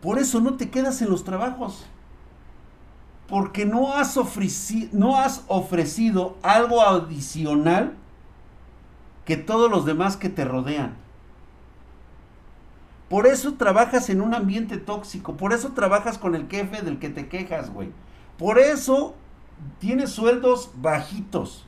[0.00, 1.86] Por eso no te quedas en los trabajos
[3.28, 4.88] porque no has, ofrecido,
[6.42, 7.94] algo adicional
[9.24, 10.96] que todos los demás que te rodean.
[13.08, 17.10] Por eso trabajas en un ambiente tóxico, por eso trabajas con el jefe del que
[17.10, 17.90] te quejas, güey.
[18.38, 19.14] Por eso
[19.78, 21.66] tienes sueldos bajitos.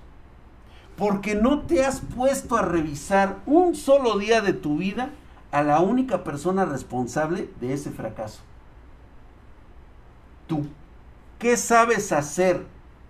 [0.97, 5.11] Porque no te has puesto a revisar un solo día de tu vida
[5.51, 8.41] a la única persona responsable de ese fracaso.
[10.47, 10.67] Tú.
[11.45, 12.64] ¿Qué sabes hacer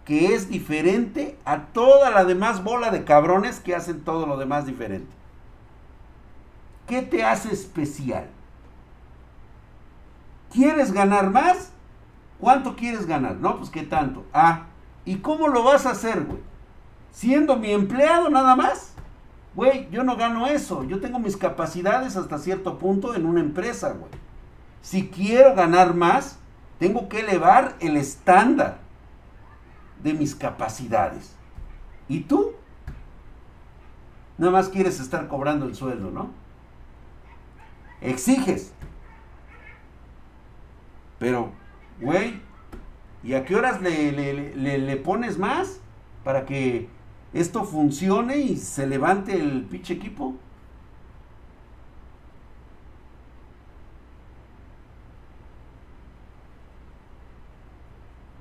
[0.05, 4.67] que es diferente a toda la demás bola de cabrones que hacen todo lo demás
[4.67, 5.15] diferente?
[6.89, 8.27] ¿Qué te hace especial?
[10.53, 11.71] ¿Quieres ganar más?
[12.41, 13.37] ¿Cuánto quieres ganar?
[13.37, 14.25] No, pues qué tanto.
[14.33, 14.65] Ah,
[15.05, 16.41] ¿y cómo lo vas a hacer, güey?
[17.13, 18.95] ¿Siendo mi empleado nada más?
[19.55, 20.83] Güey, yo no gano eso.
[20.83, 24.11] Yo tengo mis capacidades hasta cierto punto en una empresa, güey.
[24.83, 26.41] Si quiero ganar más,
[26.79, 28.79] tengo que elevar el estándar
[30.03, 31.35] de mis capacidades.
[32.09, 32.53] ¿Y tú?
[34.37, 36.31] Nada más quieres estar cobrando el sueldo, ¿no?
[38.01, 38.73] Exiges.
[41.19, 41.53] Pero,
[42.01, 42.41] güey,
[43.23, 44.13] ¿y a qué horas le,
[44.53, 45.81] le, pones más
[46.23, 46.89] para que
[47.33, 50.35] esto funcione y se levante el pinche equipo?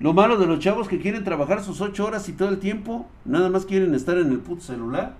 [0.04, 3.08] Lo malo de los chavos que quieren trabajar sus ocho horas y todo el tiempo,
[3.24, 5.16] nada más quieren estar en el puto celular.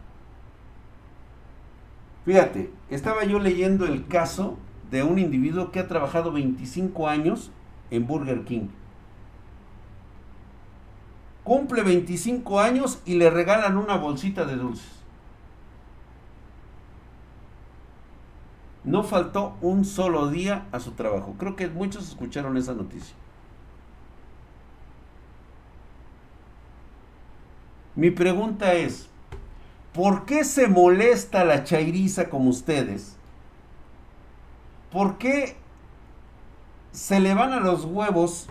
[2.26, 4.58] Fíjate, estaba yo leyendo el caso
[4.92, 7.50] de un individuo que ha trabajado 25 años
[7.92, 8.68] en Burger King.
[11.46, 14.92] Cumple 25 años y le regalan una bolsita de dulces.
[18.84, 21.36] No faltó un solo día a su trabajo.
[21.38, 23.16] Creo que muchos escucharon esa noticia.
[27.96, 29.08] Mi pregunta es,
[29.94, 33.16] ¿por qué se molesta la chairiza como ustedes?
[34.92, 35.56] ¿Por qué
[36.92, 38.48] se le van a los huevos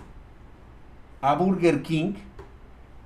[1.20, 2.14] a Burger King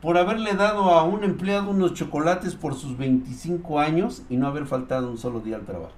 [0.03, 4.67] por haberle dado a un empleado unos chocolates por sus 25 años y no haber
[4.67, 5.95] faltado un solo día al trabajo?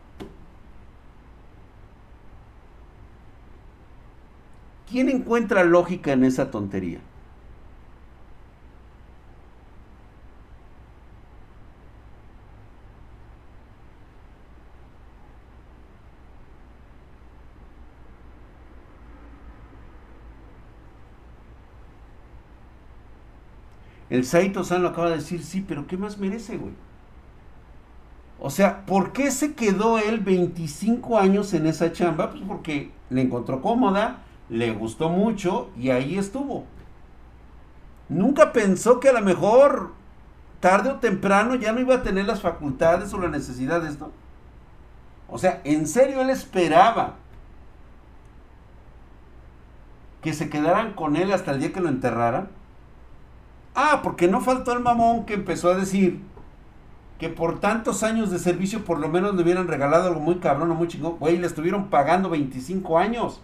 [4.88, 7.00] ¿Quién encuentra lógica en esa tontería?
[24.10, 26.72] El Saito San lo acaba de decir, sí, pero ¿qué más merece, güey?
[28.40, 32.30] O sea, ¿por qué se quedó él 25 años en esa chamba?
[32.30, 36.64] Pues porque le encontró cómoda, le gustó mucho y ahí estuvo.
[38.08, 39.92] Nunca pensó que a lo mejor
[40.60, 44.12] tarde o temprano ya no iba a tener las facultades o la necesidad de esto.
[45.28, 47.16] O sea, en serio él esperaba
[50.22, 52.48] que se quedaran con él hasta el día que lo enterraran.
[53.80, 56.20] Ah, porque no faltó el mamón que empezó a decir
[57.20, 60.72] que por tantos años de servicio por lo menos le hubieran regalado algo muy cabrón
[60.72, 61.16] o muy chingón.
[61.20, 63.40] Güey, le estuvieron pagando 25 años.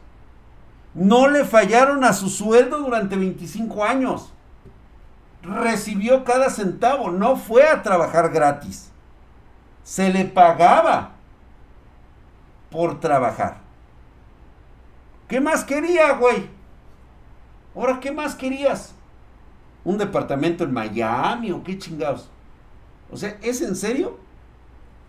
[0.92, 4.32] No le fallaron a su sueldo durante 25 años.
[5.40, 7.12] Recibió cada centavo.
[7.12, 8.90] No fue a trabajar gratis.
[9.84, 11.12] Se le pagaba
[12.72, 13.58] por trabajar.
[15.28, 16.50] ¿Qué más quería, güey?
[17.76, 18.96] Ahora, ¿qué más querías?
[19.84, 22.30] Un departamento en Miami o qué chingados.
[23.10, 24.18] O sea, ¿es en serio?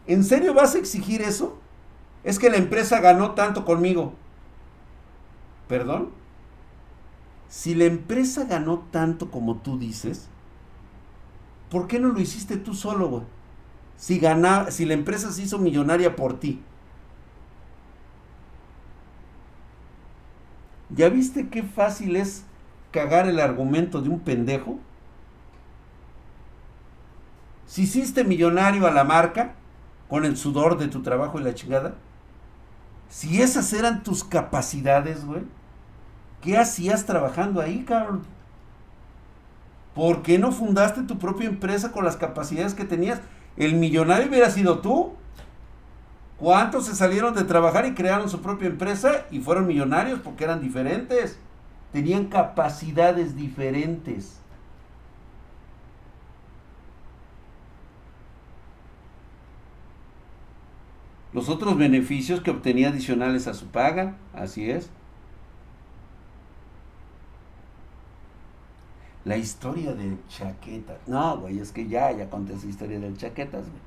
[0.08, 1.58] ¿En serio vas a exigir eso?
[2.24, 4.14] Es que la empresa ganó tanto conmigo.
[5.68, 6.10] ¿Perdón?
[7.48, 10.28] Si la empresa ganó tanto como tú dices,
[11.70, 13.24] ¿por qué no lo hiciste tú solo, güey?
[13.98, 14.22] Si,
[14.70, 16.62] si la empresa se hizo millonaria por ti.
[20.90, 22.44] ¿Ya viste qué fácil es
[22.96, 24.80] cagar el argumento de un pendejo?
[27.68, 29.54] Si hiciste millonario a la marca
[30.08, 31.96] con el sudor de tu trabajo y la chingada,
[33.10, 35.42] si esas eran tus capacidades, güey,
[36.42, 38.24] ¿qué hacías trabajando ahí, cabrón?
[39.94, 43.20] ¿Por qué no fundaste tu propia empresa con las capacidades que tenías?
[43.58, 45.14] El millonario hubiera sido tú.
[46.38, 50.62] ¿Cuántos se salieron de trabajar y crearon su propia empresa y fueron millonarios porque eran
[50.62, 51.40] diferentes?
[51.96, 54.38] Tenían capacidades diferentes.
[61.32, 64.90] Los otros beneficios que obtenía adicionales a su paga, así es.
[69.24, 70.98] La historia del chaqueta.
[71.08, 73.82] No, güey, es que ya, ya conté esa historia del chaquetas, güey.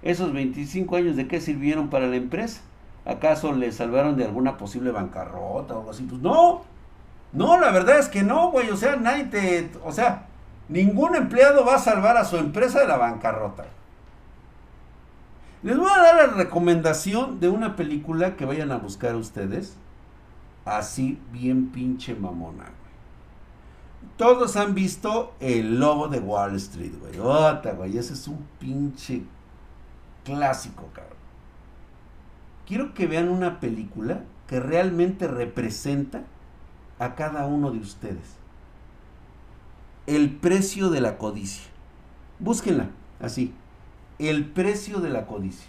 [0.00, 2.62] Esos 25 años de qué sirvieron para la empresa?
[3.04, 6.04] ¿Acaso le salvaron de alguna posible bancarrota o algo así?
[6.04, 6.62] Pues no,
[7.32, 8.70] no, la verdad es que no, güey.
[8.70, 9.70] O sea, nadie te.
[9.84, 10.26] O sea,
[10.68, 13.66] ningún empleado va a salvar a su empresa de la bancarrota.
[15.62, 19.76] Les voy a dar la recomendación de una película que vayan a buscar ustedes.
[20.64, 22.80] Así, bien pinche mamona, güey.
[24.16, 27.18] Todos han visto El Lobo de Wall Street, güey.
[27.18, 27.96] Ota, güey.
[27.96, 29.22] Ese es un pinche
[30.24, 31.16] clásico, cabrón.
[32.66, 36.22] Quiero que vean una película que realmente representa
[37.00, 38.36] a cada uno de ustedes.
[40.06, 41.64] El precio de la codicia.
[42.38, 42.90] Búsquenla,
[43.20, 43.54] así.
[44.18, 45.66] El precio de la codicia.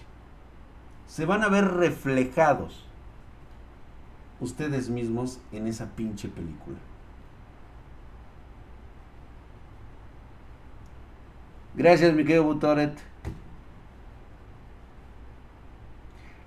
[1.07, 2.85] Se van a ver reflejados
[4.41, 6.77] ustedes mismos en esa pinche película.
[11.75, 12.97] Gracias, mi querido Butoret.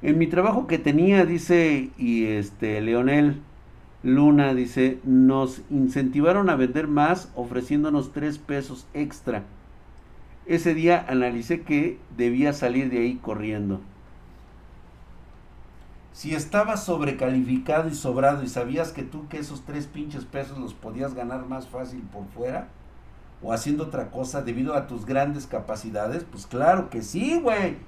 [0.03, 3.41] En mi trabajo que tenía, dice, y este, Leonel
[4.05, 9.45] Luna dice, nos incentivaron a vender más ofreciéndonos tres pesos extra.
[10.45, 13.81] Ese día analicé que debía salir de ahí corriendo.
[16.13, 20.75] Si estabas sobrecalificado y sobrado y sabías que tú que esos tres pinches pesos los
[20.75, 22.69] podías ganar más fácil por fuera
[23.43, 27.79] o haciendo otra cosa debido a tus grandes capacidades, pues claro que sí, güey.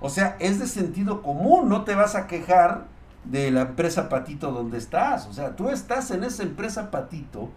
[0.00, 2.95] O sea, es de sentido común, no te vas a quejar
[3.30, 5.26] de la empresa Patito donde estás.
[5.26, 7.50] O sea, tú estás en esa empresa Patito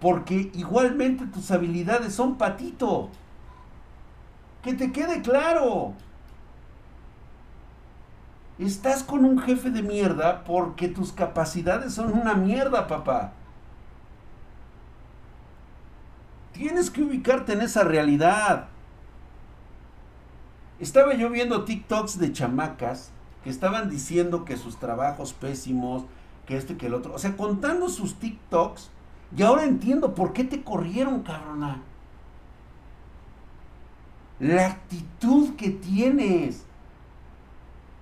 [0.00, 3.10] porque igualmente tus habilidades son Patito.
[4.62, 5.94] Que te quede claro.
[8.58, 13.32] Estás con un jefe de mierda porque tus capacidades son una mierda, papá.
[16.52, 18.68] Tienes que ubicarte en esa realidad.
[20.78, 23.12] Estaba yo viendo TikToks de chamacas
[23.42, 26.04] que estaban diciendo que sus trabajos pésimos,
[26.46, 27.14] que este y que el otro.
[27.14, 28.90] O sea, contando sus TikToks.
[29.36, 31.82] Y ahora entiendo por qué te corrieron, cabrona.
[34.40, 36.64] La actitud que tienes.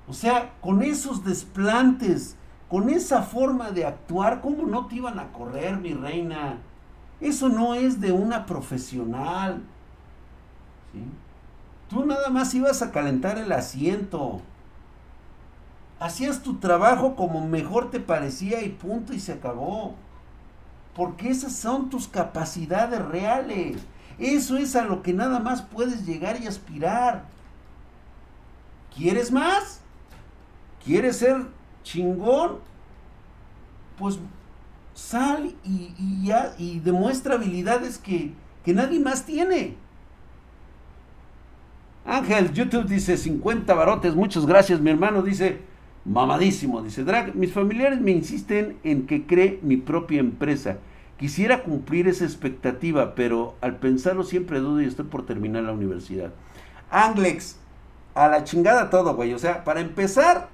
[0.09, 2.37] O sea, con esos desplantes,
[2.69, 6.59] con esa forma de actuar, ¿cómo no te iban a correr, mi reina?
[7.21, 9.63] Eso no es de una profesional.
[10.93, 11.01] ¿sí?
[11.91, 14.41] Tú nada más ibas a calentar el asiento.
[16.01, 19.97] Hacías tu trabajo como mejor te parecía y punto y se acabó.
[20.95, 23.79] Porque esas son tus capacidades reales.
[24.19, 27.25] Eso es a lo que nada más puedes llegar y aspirar.
[28.95, 29.81] ¿Quieres más?
[30.85, 31.47] ¿Quieres ser
[31.83, 32.59] chingón?
[33.97, 34.19] Pues
[34.95, 38.33] sal y, ya, y demuestra habilidades que,
[38.65, 39.77] que nadie más tiene.
[42.05, 45.61] Ángel, YouTube dice 50 barotes, muchas gracias, mi hermano dice,
[46.05, 50.79] mamadísimo, dice Drag, mis familiares me insisten en que cree mi propia empresa.
[51.19, 56.33] Quisiera cumplir esa expectativa, pero al pensarlo siempre dudo y estoy por terminar la universidad.
[56.91, 57.59] Anglex,
[58.15, 59.35] a la chingada todo, güey.
[59.35, 60.49] O sea, para empezar,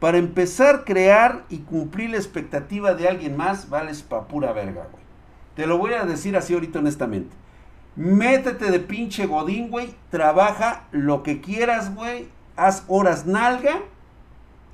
[0.00, 5.04] para empezar crear y cumplir la expectativa de alguien más, vales pa' pura verga, güey.
[5.54, 7.34] Te lo voy a decir así ahorita honestamente.
[7.96, 9.94] Métete de pinche godín, güey.
[10.10, 12.26] Trabaja lo que quieras, güey.
[12.56, 13.82] Haz horas nalga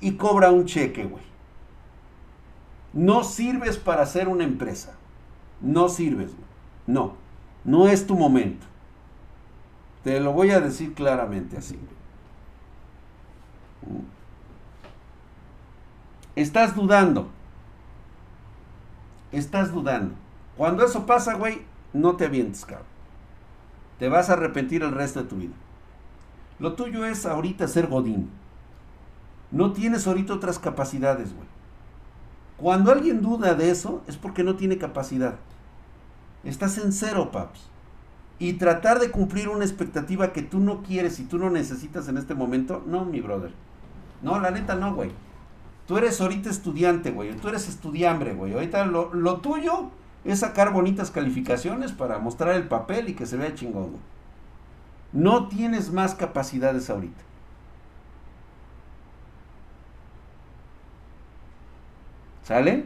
[0.01, 1.23] y cobra un cheque, güey.
[2.93, 4.93] No sirves para hacer una empresa.
[5.61, 6.47] No sirves, güey.
[6.87, 7.13] No.
[7.63, 8.65] No es tu momento.
[10.03, 11.79] Te lo voy a decir claramente así.
[16.35, 17.29] Estás dudando.
[19.31, 20.15] Estás dudando.
[20.57, 21.61] Cuando eso pasa, güey,
[21.93, 22.87] no te avientes, cabrón.
[23.99, 25.53] Te vas a arrepentir el resto de tu vida.
[26.59, 28.40] Lo tuyo es ahorita ser Godín.
[29.51, 31.47] No tienes ahorita otras capacidades, güey.
[32.57, 35.35] Cuando alguien duda de eso, es porque no tiene capacidad.
[36.43, 37.69] Estás en cero, paps.
[38.39, 42.17] Y tratar de cumplir una expectativa que tú no quieres y tú no necesitas en
[42.17, 43.51] este momento, no, mi brother.
[44.21, 45.11] No, la neta no, güey.
[45.87, 47.35] Tú eres ahorita estudiante, güey.
[47.35, 48.53] Tú eres estudiambre, güey.
[48.53, 49.89] Ahorita lo, lo tuyo
[50.23, 53.97] es sacar bonitas calificaciones para mostrar el papel y que se vea chingón.
[55.13, 57.21] No tienes más capacidades ahorita.
[62.51, 62.83] ¿Sale?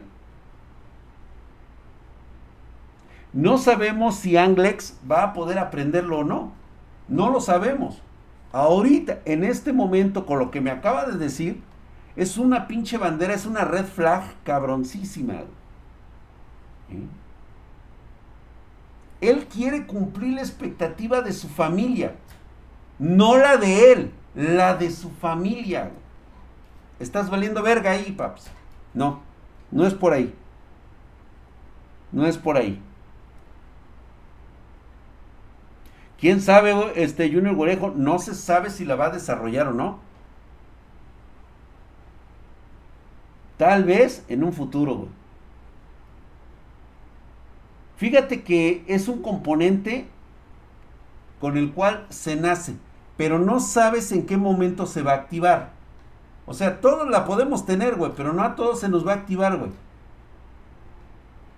[3.32, 6.52] No sabemos si Anglex va a poder aprenderlo o no.
[7.08, 8.00] No lo sabemos.
[8.52, 11.60] Ahorita, en este momento, con lo que me acaba de decir,
[12.14, 15.34] es una pinche bandera, es una red flag cabroncísima.
[19.20, 22.14] Él quiere cumplir la expectativa de su familia.
[23.00, 25.90] No la de él, la de su familia.
[27.00, 28.46] Estás valiendo verga ahí, paps.
[28.94, 29.26] No,
[29.70, 30.34] no es por ahí.
[32.12, 32.80] No es por ahí.
[36.18, 37.92] ¿Quién sabe, este Junior Guarejo?
[37.94, 40.00] No se sabe si la va a desarrollar o no.
[43.58, 45.08] Tal vez en un futuro, güey.
[47.96, 50.06] Fíjate que es un componente
[51.40, 52.76] con el cual se nace,
[53.16, 55.75] pero no sabes en qué momento se va a activar.
[56.46, 59.16] O sea, todos la podemos tener, güey, pero no a todos se nos va a
[59.16, 59.70] activar, güey.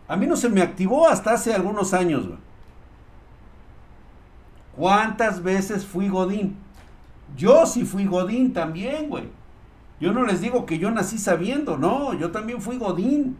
[0.09, 2.39] A mí no se me activó hasta hace algunos años, güey.
[4.75, 6.57] ¿Cuántas veces fui Godín?
[7.37, 9.29] Yo sí fui Godín también, güey.
[10.01, 13.37] Yo no les digo que yo nací sabiendo, no, yo también fui Godín.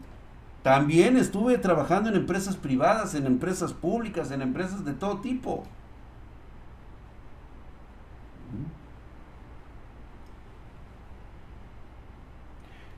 [0.61, 5.63] También estuve trabajando en empresas privadas, en empresas públicas, en empresas de todo tipo.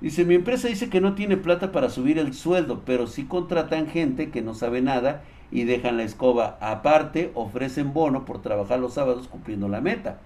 [0.01, 3.87] Dice, mi empresa dice que no tiene plata para subir el sueldo, pero sí contratan
[3.87, 5.21] gente que no sabe nada
[5.51, 6.57] y dejan la escoba.
[6.59, 10.17] Aparte, ofrecen bono por trabajar los sábados cumpliendo la meta.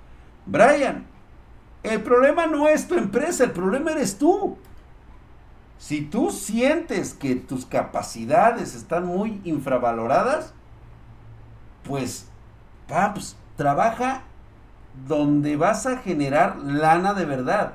[0.46, 1.06] Brian,
[1.84, 4.58] el problema no es tu empresa, el problema eres tú.
[5.78, 10.54] Si tú sientes que tus capacidades están muy infravaloradas,
[11.84, 12.30] pues,
[12.88, 14.24] paps, trabaja
[15.08, 17.74] donde vas a generar lana de verdad.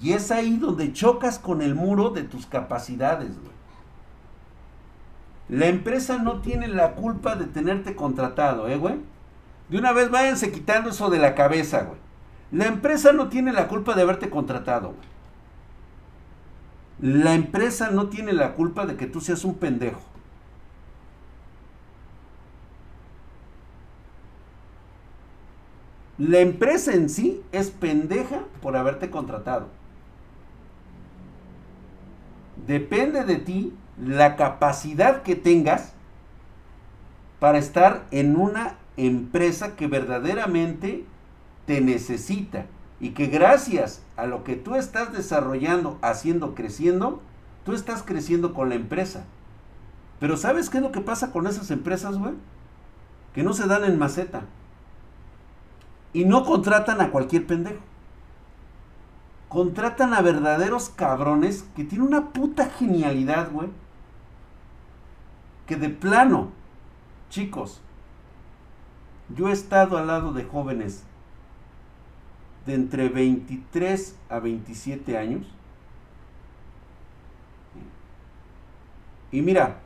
[0.00, 3.30] Y es ahí donde chocas con el muro de tus capacidades,
[5.48, 8.96] La empresa no tiene la culpa de tenerte contratado, ¿eh, güey?
[9.68, 11.98] De una vez váyanse quitando eso de la cabeza, güey.
[12.50, 15.16] La empresa no tiene la culpa de haberte contratado, güey.
[17.22, 20.00] La empresa no tiene la culpa de que tú seas un pendejo.
[26.18, 29.68] La empresa en sí es pendeja por haberte contratado.
[32.66, 35.92] Depende de ti la capacidad que tengas
[37.38, 41.04] para estar en una empresa que verdaderamente
[41.66, 42.66] te necesita
[42.98, 47.20] y que gracias a lo que tú estás desarrollando, haciendo, creciendo,
[47.64, 49.24] tú estás creciendo con la empresa.
[50.18, 52.32] Pero ¿sabes qué es lo que pasa con esas empresas, güey?
[53.34, 54.42] Que no se dan en maceta.
[56.14, 57.80] Y no contratan a cualquier pendejo.
[59.56, 63.70] Contratan a verdaderos cabrones que tienen una puta genialidad, güey.
[65.66, 66.50] Que de plano,
[67.30, 67.80] chicos,
[69.34, 71.04] yo he estado al lado de jóvenes
[72.66, 75.46] de entre 23 a 27 años.
[79.32, 79.78] Y mira,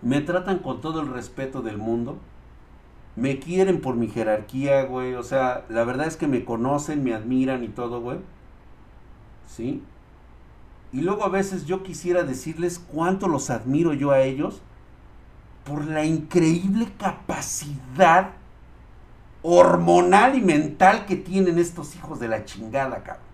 [0.00, 2.16] me tratan con todo el respeto del mundo.
[3.16, 5.12] Me quieren por mi jerarquía, güey.
[5.12, 8.31] O sea, la verdad es que me conocen, me admiran y todo, güey.
[9.46, 9.82] ¿Sí?
[10.92, 14.60] Y luego a veces yo quisiera decirles cuánto los admiro yo a ellos
[15.64, 18.32] por la increíble capacidad
[19.42, 23.32] hormonal y mental que tienen estos hijos de la chingada, cabrón.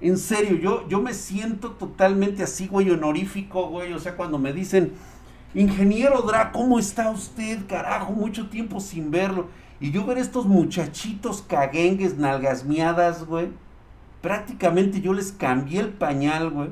[0.00, 3.92] En serio, yo, yo me siento totalmente así, güey, honorífico, güey.
[3.94, 4.92] O sea, cuando me dicen,
[5.54, 8.12] ingeniero Dra, ¿cómo está usted, carajo?
[8.12, 9.48] Mucho tiempo sin verlo.
[9.80, 13.48] Y yo ver estos muchachitos caguengues, nalgas miadas, güey.
[14.20, 16.70] Prácticamente yo les cambié el pañal, güey.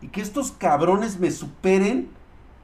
[0.00, 2.10] Y que estos cabrones me superen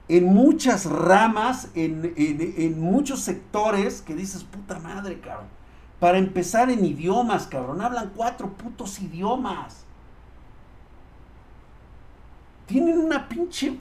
[0.09, 5.49] en muchas ramas, en, muchos sectores que dices, puta madre, cabrón.
[6.01, 7.81] Para empezar en idiomas, cabrón.
[7.81, 9.85] Hablan cuatro putos idiomas.
[12.67, 13.77] Tienen una pinche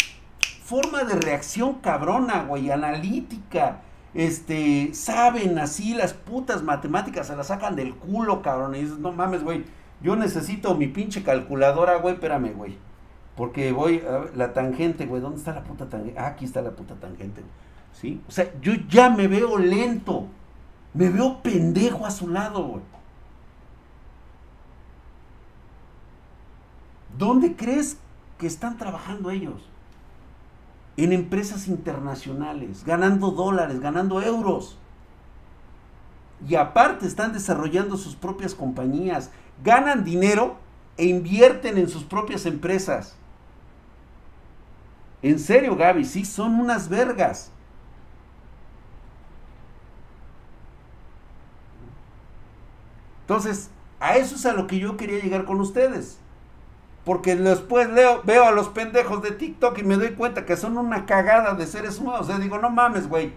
[0.63, 3.81] forma de reacción cabrona, güey, analítica.
[4.13, 8.75] Este, saben así las putas matemáticas, se las sacan del culo, cabrón.
[8.75, 9.63] Y dices, no mames, güey.
[10.01, 12.77] Yo necesito mi pinche calculadora, güey, espérame, güey.
[13.35, 15.21] Porque voy a la tangente, güey.
[15.21, 16.19] ¿Dónde está la puta tangente?
[16.19, 17.43] Ah, aquí está la puta tangente.
[17.93, 18.21] ¿Sí?
[18.27, 20.27] O sea, yo ya me veo lento.
[20.93, 22.81] Me veo pendejo a su lado, güey.
[27.17, 27.97] ¿Dónde crees
[28.37, 29.67] que están trabajando ellos?
[30.97, 34.79] En empresas internacionales, ganando dólares, ganando euros.
[36.45, 39.31] Y aparte están desarrollando sus propias compañías,
[39.63, 40.57] ganan dinero
[40.97, 43.15] e invierten en sus propias empresas.
[45.21, 47.51] En serio, Gaby, sí, son unas vergas.
[53.21, 53.69] Entonces,
[53.99, 56.19] a eso es a lo que yo quería llegar con ustedes.
[57.03, 60.77] Porque después leo, veo a los pendejos de TikTok y me doy cuenta que son
[60.77, 62.27] una cagada de seres humanos.
[62.39, 63.33] Digo, no mames, güey.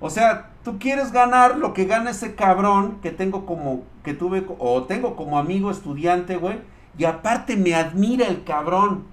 [0.00, 4.46] O sea, tú quieres ganar lo que gana ese cabrón que tengo como, que tuve,
[4.58, 6.58] o tengo como amigo estudiante, güey.
[6.98, 9.04] Y aparte me admira el cabrón.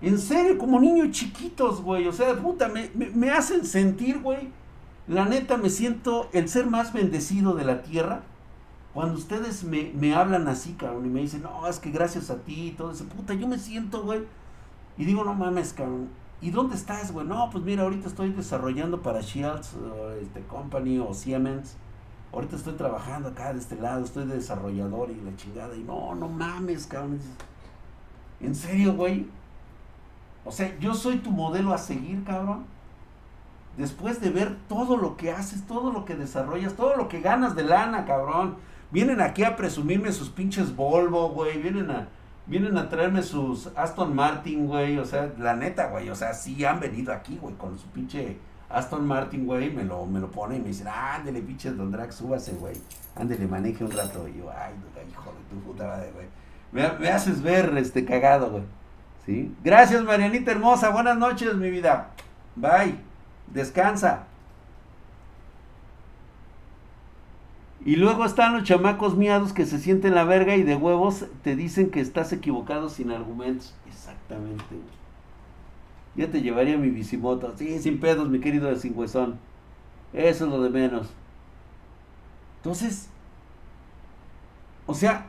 [0.00, 2.06] En serio, como niños chiquitos, güey.
[2.08, 4.50] O sea, puta, me, hacen sentir, güey.
[5.06, 8.22] La neta, me siento el ser más bendecido de la tierra.
[8.92, 12.68] Cuando ustedes me, hablan así, cabrón, y me dicen, no, es que gracias a ti
[12.68, 14.22] y todo eso, puta, yo me siento, güey.
[14.98, 16.08] Y digo, no mames, cabrón.
[16.42, 17.24] ¿Y dónde estás, güey?
[17.24, 19.76] No, pues mira, ahorita estoy desarrollando para Shields,
[20.20, 21.76] este, Company o Siemens.
[22.32, 25.76] Ahorita estoy trabajando acá de este lado, estoy de desarrollador y la chingada.
[25.76, 27.20] Y no, no mames, cabrón.
[28.40, 29.28] En serio, güey.
[30.44, 32.64] O sea, yo soy tu modelo a seguir, cabrón.
[33.76, 37.54] Después de ver todo lo que haces, todo lo que desarrollas, todo lo que ganas
[37.54, 38.56] de lana, cabrón.
[38.90, 41.62] Vienen aquí a presumirme sus pinches Volvo, güey.
[41.62, 42.08] Vienen a,
[42.46, 44.98] vienen a traerme sus Aston Martin, güey.
[44.98, 46.10] O sea, la neta, güey.
[46.10, 48.38] O sea, sí han venido aquí, güey, con su pinche
[48.68, 49.70] Aston Martin, güey.
[49.70, 52.76] Me lo, me lo pone y me dicen, ándele, pinche Don Drax, súbase, güey.
[53.16, 54.26] Ándele, maneje un rato.
[54.28, 54.74] Y yo, ay,
[55.10, 56.26] hijo de tu puta madre, güey.
[56.72, 58.64] Me, me haces ver este cagado, güey.
[59.24, 59.54] ¿Sí?
[59.62, 60.90] Gracias, Marianita hermosa.
[60.90, 62.08] Buenas noches, mi vida.
[62.56, 62.98] Bye.
[63.46, 64.24] Descansa.
[67.84, 71.56] Y luego están los chamacos miados que se sienten la verga y de huevos te
[71.56, 73.74] dicen que estás equivocado sin argumentos.
[73.88, 74.64] Exactamente,
[76.14, 77.52] Ya te llevaría mi bicimoto.
[77.56, 78.94] Sí, sin pedos, mi querido de Eso
[80.12, 81.08] es lo de menos.
[82.58, 83.08] Entonces,
[84.86, 85.26] o sea,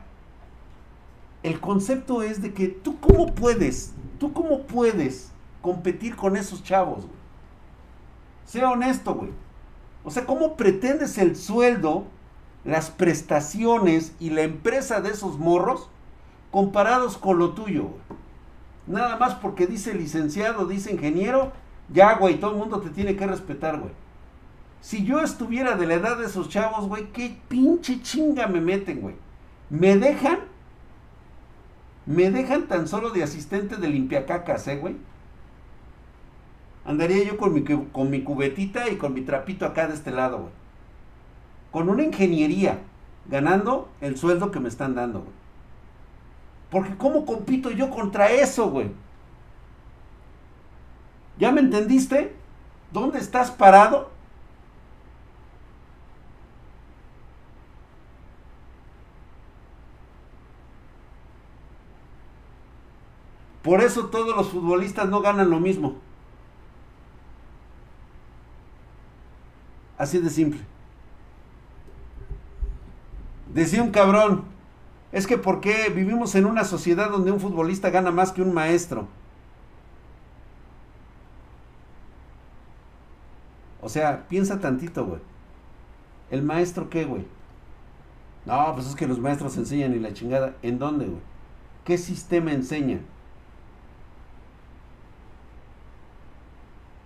[1.42, 7.06] el concepto es de que tú cómo puedes, tú cómo puedes competir con esos chavos,
[7.06, 7.24] güey.
[8.46, 9.30] Sea honesto, güey.
[10.04, 12.06] O sea, ¿cómo pretendes el sueldo
[12.64, 15.88] las prestaciones y la empresa de esos morros
[16.50, 17.90] comparados con lo tuyo.
[18.86, 21.52] Nada más porque dice licenciado, dice ingeniero,
[21.92, 23.92] ya, güey, todo el mundo te tiene que respetar, güey.
[24.80, 29.00] Si yo estuviera de la edad de esos chavos, güey, qué pinche chinga me meten,
[29.00, 29.16] güey.
[29.70, 30.40] Me dejan,
[32.06, 34.96] me dejan tan solo de asistente de limpiacacas, eh, güey.
[36.84, 40.38] Andaría yo con mi, con mi cubetita y con mi trapito acá de este lado,
[40.38, 40.63] güey
[41.74, 42.84] con una ingeniería,
[43.26, 45.32] ganando el sueldo que me están dando, güey.
[46.70, 48.92] Porque ¿cómo compito yo contra eso, güey?
[51.36, 52.32] ¿Ya me entendiste?
[52.92, 54.12] ¿Dónde estás parado?
[63.64, 65.96] Por eso todos los futbolistas no ganan lo mismo.
[69.98, 70.73] Así de simple.
[73.54, 74.42] Decía un cabrón,
[75.12, 78.52] es que ¿por qué vivimos en una sociedad donde un futbolista gana más que un
[78.52, 79.06] maestro?
[83.80, 85.20] O sea, piensa tantito, güey.
[86.32, 87.24] ¿El maestro qué, güey?
[88.44, 90.56] No, pues es que los maestros enseñan y la chingada.
[90.62, 91.20] ¿En dónde, güey?
[91.84, 92.98] ¿Qué sistema enseña?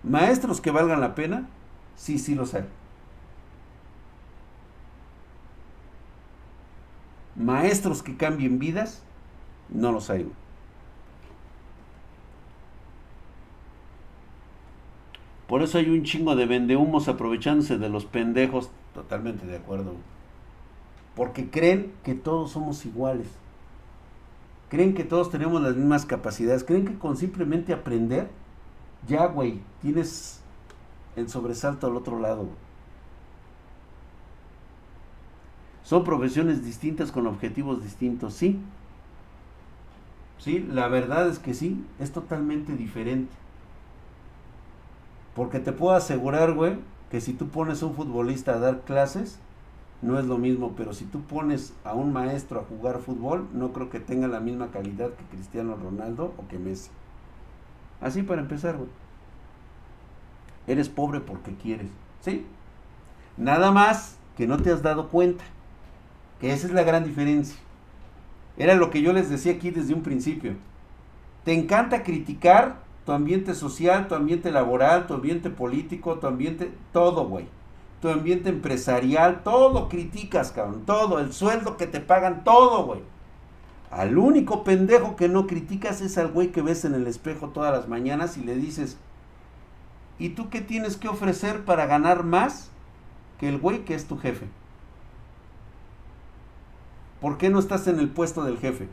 [0.01, 1.47] ¿Maestros que valgan la pena?
[1.95, 2.65] Sí, sí los hay.
[7.39, 9.01] Maestros que cambien vidas,
[9.69, 10.29] no los hay.
[15.47, 18.69] Por eso hay un chingo de vendehumos aprovechándose de los pendejos.
[18.93, 19.93] Totalmente de acuerdo.
[21.15, 23.27] Porque creen que todos somos iguales.
[24.69, 26.63] Creen que todos tenemos las mismas capacidades.
[26.63, 28.29] Creen que con simplemente aprender,
[29.07, 30.41] ya, güey, tienes
[31.15, 32.47] el sobresalto al otro lado.
[35.89, 38.59] Son profesiones distintas con objetivos distintos, sí.
[40.37, 43.33] Sí, la verdad es que sí, es totalmente diferente.
[45.35, 46.75] Porque te puedo asegurar, güey,
[47.09, 49.39] que si tú pones a un futbolista a dar clases,
[50.03, 53.73] no es lo mismo, pero si tú pones a un maestro a jugar fútbol, no
[53.73, 56.91] creo que tenga la misma calidad que Cristiano Ronaldo o que Messi.
[57.99, 58.91] Así para empezar, güey.
[60.67, 61.89] Eres pobre porque quieres,
[62.21, 62.45] ¿sí?
[63.37, 65.43] Nada más que no te has dado cuenta.
[66.39, 67.57] Que esa es la gran diferencia.
[68.57, 70.53] Era lo que yo les decía aquí desde un principio.
[71.43, 77.27] Te encanta criticar tu ambiente social, tu ambiente laboral, tu ambiente político, tu ambiente, todo,
[77.27, 77.45] güey.
[78.01, 80.83] Tu ambiente empresarial, todo criticas, cabrón.
[80.85, 83.01] Todo, el sueldo que te pagan, todo, güey.
[83.91, 87.73] Al único pendejo que no criticas es al güey que ves en el espejo todas
[87.73, 88.97] las mañanas y le dices,
[90.19, 92.69] ¿y tú qué tienes que ofrecer para ganar más
[93.39, 94.45] que el güey que es tu jefe?
[97.21, 98.87] ¿Por qué no estás en el puesto del jefe?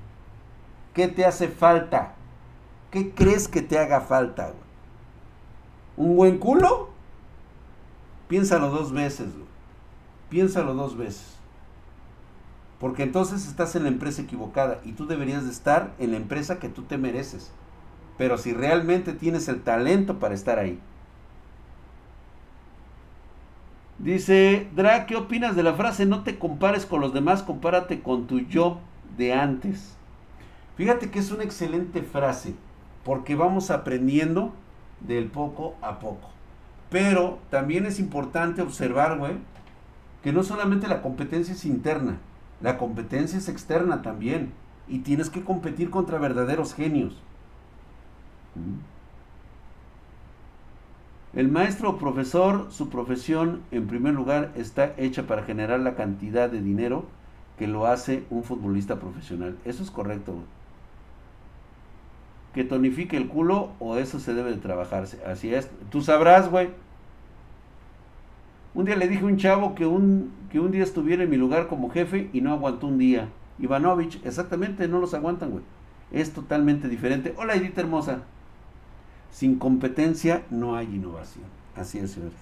[0.94, 2.14] ¿Qué te hace falta?
[2.90, 4.52] ¿Qué crees que te haga falta?
[5.96, 6.90] ¿Un buen culo?
[8.28, 9.28] Piénsalo dos veces,
[10.28, 11.36] Piénsalo dos veces.
[12.80, 16.58] Porque entonces estás en la empresa equivocada y tú deberías de estar en la empresa
[16.58, 17.52] que tú te mereces.
[18.18, 20.80] Pero si realmente tienes el talento para estar ahí.
[23.98, 28.26] Dice, Dra, ¿qué opinas de la frase no te compares con los demás, compárate con
[28.26, 28.78] tu yo
[29.16, 29.96] de antes?
[30.76, 32.54] Fíjate que es una excelente frase,
[33.04, 34.52] porque vamos aprendiendo
[35.00, 36.28] del poco a poco.
[36.90, 39.34] Pero también es importante observar, güey,
[40.22, 42.18] que no solamente la competencia es interna,
[42.60, 44.52] la competencia es externa también.
[44.88, 47.20] Y tienes que competir contra verdaderos genios.
[51.36, 56.48] El maestro o profesor, su profesión en primer lugar está hecha para generar la cantidad
[56.48, 57.04] de dinero
[57.58, 59.58] que lo hace un futbolista profesional.
[59.66, 60.32] Eso es correcto.
[62.54, 65.22] Que tonifique el culo o eso se debe de trabajarse.
[65.26, 65.70] Así es.
[65.90, 66.70] Tú sabrás, güey.
[68.72, 71.36] Un día le dije a un chavo que un, que un día estuviera en mi
[71.36, 73.28] lugar como jefe y no aguantó un día.
[73.58, 75.64] Ivanovich, exactamente, no los aguantan, güey.
[76.12, 77.34] Es totalmente diferente.
[77.36, 78.22] Hola, Edith hermosa.
[79.36, 81.44] Sin competencia no hay innovación.
[81.76, 82.38] Así es, señores.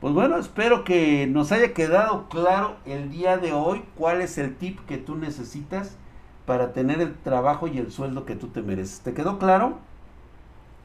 [0.00, 4.56] Pues bueno, espero que nos haya quedado claro el día de hoy cuál es el
[4.56, 5.96] tip que tú necesitas
[6.44, 8.98] para tener el trabajo y el sueldo que tú te mereces.
[8.98, 9.78] ¿Te quedó claro?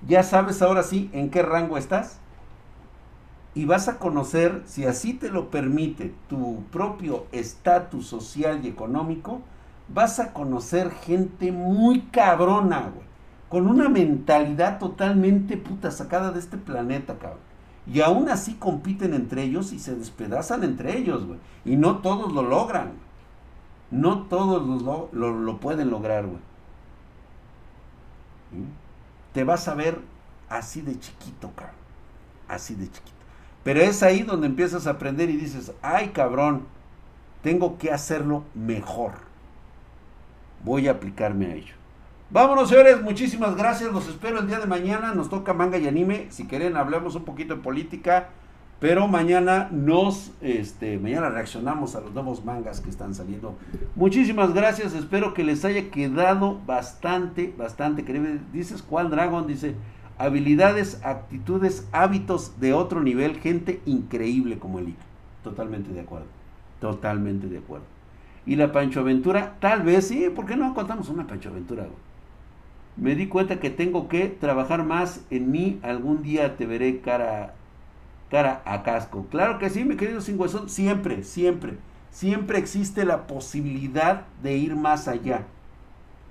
[0.07, 2.19] Ya sabes ahora sí en qué rango estás.
[3.55, 9.41] Y vas a conocer, si así te lo permite, tu propio estatus social y económico,
[9.87, 13.10] vas a conocer gente muy cabrona, güey.
[13.51, 17.51] Con una mentalidad totalmente puta sacada de este planeta, cabrón
[17.87, 21.39] y aún así compiten entre ellos y se despedazan entre ellos, güey.
[21.65, 22.93] Y no todos lo logran.
[23.89, 26.39] No todos lo, lo, pueden lograr, güey.
[29.33, 29.99] Te vas a ver
[30.47, 31.75] así de chiquito, cabrón.
[32.47, 33.11] Así de chiquito.
[33.63, 36.65] Pero es ahí donde empiezas a aprender y dices, ay cabrón,
[37.41, 39.13] tengo que hacerlo mejor.
[40.63, 41.80] Voy a aplicarme a ello.
[42.33, 43.91] Vámonos, señores, muchísimas gracias.
[43.91, 45.13] Los espero el día de mañana.
[45.13, 46.27] Nos toca manga y anime.
[46.29, 48.29] Si quieren, hablemos un poquito de política.
[48.79, 53.57] Pero mañana nos, este, mañana reaccionamos a los nuevos mangas que están saliendo.
[53.95, 54.93] Muchísimas gracias.
[54.93, 58.39] Espero que les haya quedado bastante, bastante creíble.
[58.53, 59.45] Dices, ¿cuál Dragon?
[59.45, 59.75] Dice,
[60.17, 63.41] habilidades, actitudes, hábitos de otro nivel.
[63.41, 64.95] Gente increíble como el
[65.43, 66.27] Totalmente de acuerdo.
[66.79, 67.85] Totalmente de acuerdo.
[68.45, 71.87] Y la Pancho Aventura, tal vez sí, ¿por qué no contamos una Pancho Aventura?
[73.01, 75.79] Me di cuenta que tengo que trabajar más en mí.
[75.81, 77.55] Algún día te veré cara,
[78.29, 79.25] cara a casco.
[79.31, 80.69] Claro que sí, mi querido Singüezón.
[80.69, 81.79] Siempre, siempre.
[82.11, 85.47] Siempre existe la posibilidad de ir más allá.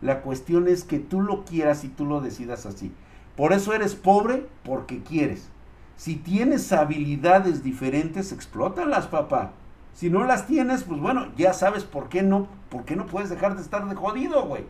[0.01, 2.93] La cuestión es que tú lo quieras y tú lo decidas así.
[3.37, 5.49] Por eso eres pobre, porque quieres.
[5.97, 9.55] Si tienes habilidades diferentes, explótalas, papá.
[9.93, 13.29] Si no las tienes, pues bueno, ya sabes por qué no, por qué no puedes
[13.29, 14.63] dejar de estar de jodido, güey.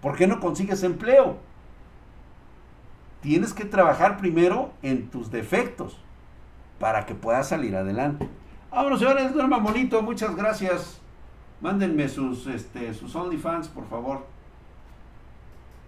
[0.00, 1.38] ¿Por qué no consigues empleo?
[3.20, 5.98] Tienes que trabajar primero en tus defectos
[6.78, 8.28] para que puedas salir adelante.
[8.70, 11.00] Vámonos, señores, duerma bonito, muchas gracias.
[11.60, 14.26] Mándenme sus, este, sus OnlyFans, por favor.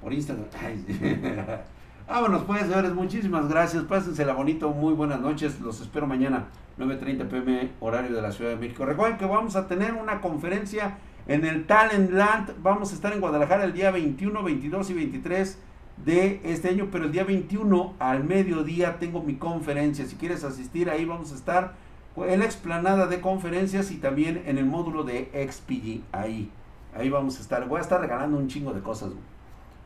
[0.00, 0.46] Por Instagram.
[2.08, 3.84] Vámonos pues, señores, muchísimas gracias.
[3.84, 5.60] Pásensela bonito, muy buenas noches.
[5.60, 6.46] Los espero mañana,
[6.76, 8.84] 9.30 pm, horario de la Ciudad de México.
[8.84, 13.20] Recuerden que vamos a tener una conferencia en el Talent Land vamos a estar en
[13.20, 15.58] Guadalajara el día 21, 22 y 23
[16.04, 20.06] de este año, pero el día 21 al mediodía tengo mi conferencia.
[20.06, 21.74] Si quieres asistir, ahí vamos a estar
[22.16, 26.02] en la explanada de conferencias y también en el módulo de XPG.
[26.12, 26.50] Ahí,
[26.96, 27.66] ahí vamos a estar.
[27.68, 29.10] Voy a estar regalando un chingo de cosas.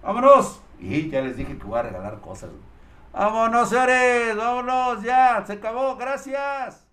[0.02, 0.60] ¡Vámonos!
[0.80, 2.50] Y ya les dije que voy a regalar cosas.
[3.12, 4.36] ¡Vámonos, señores!
[4.36, 5.02] ¡Vámonos!
[5.02, 5.44] ¡Ya!
[5.46, 5.96] ¡Se acabó!
[5.96, 6.83] ¡Gracias!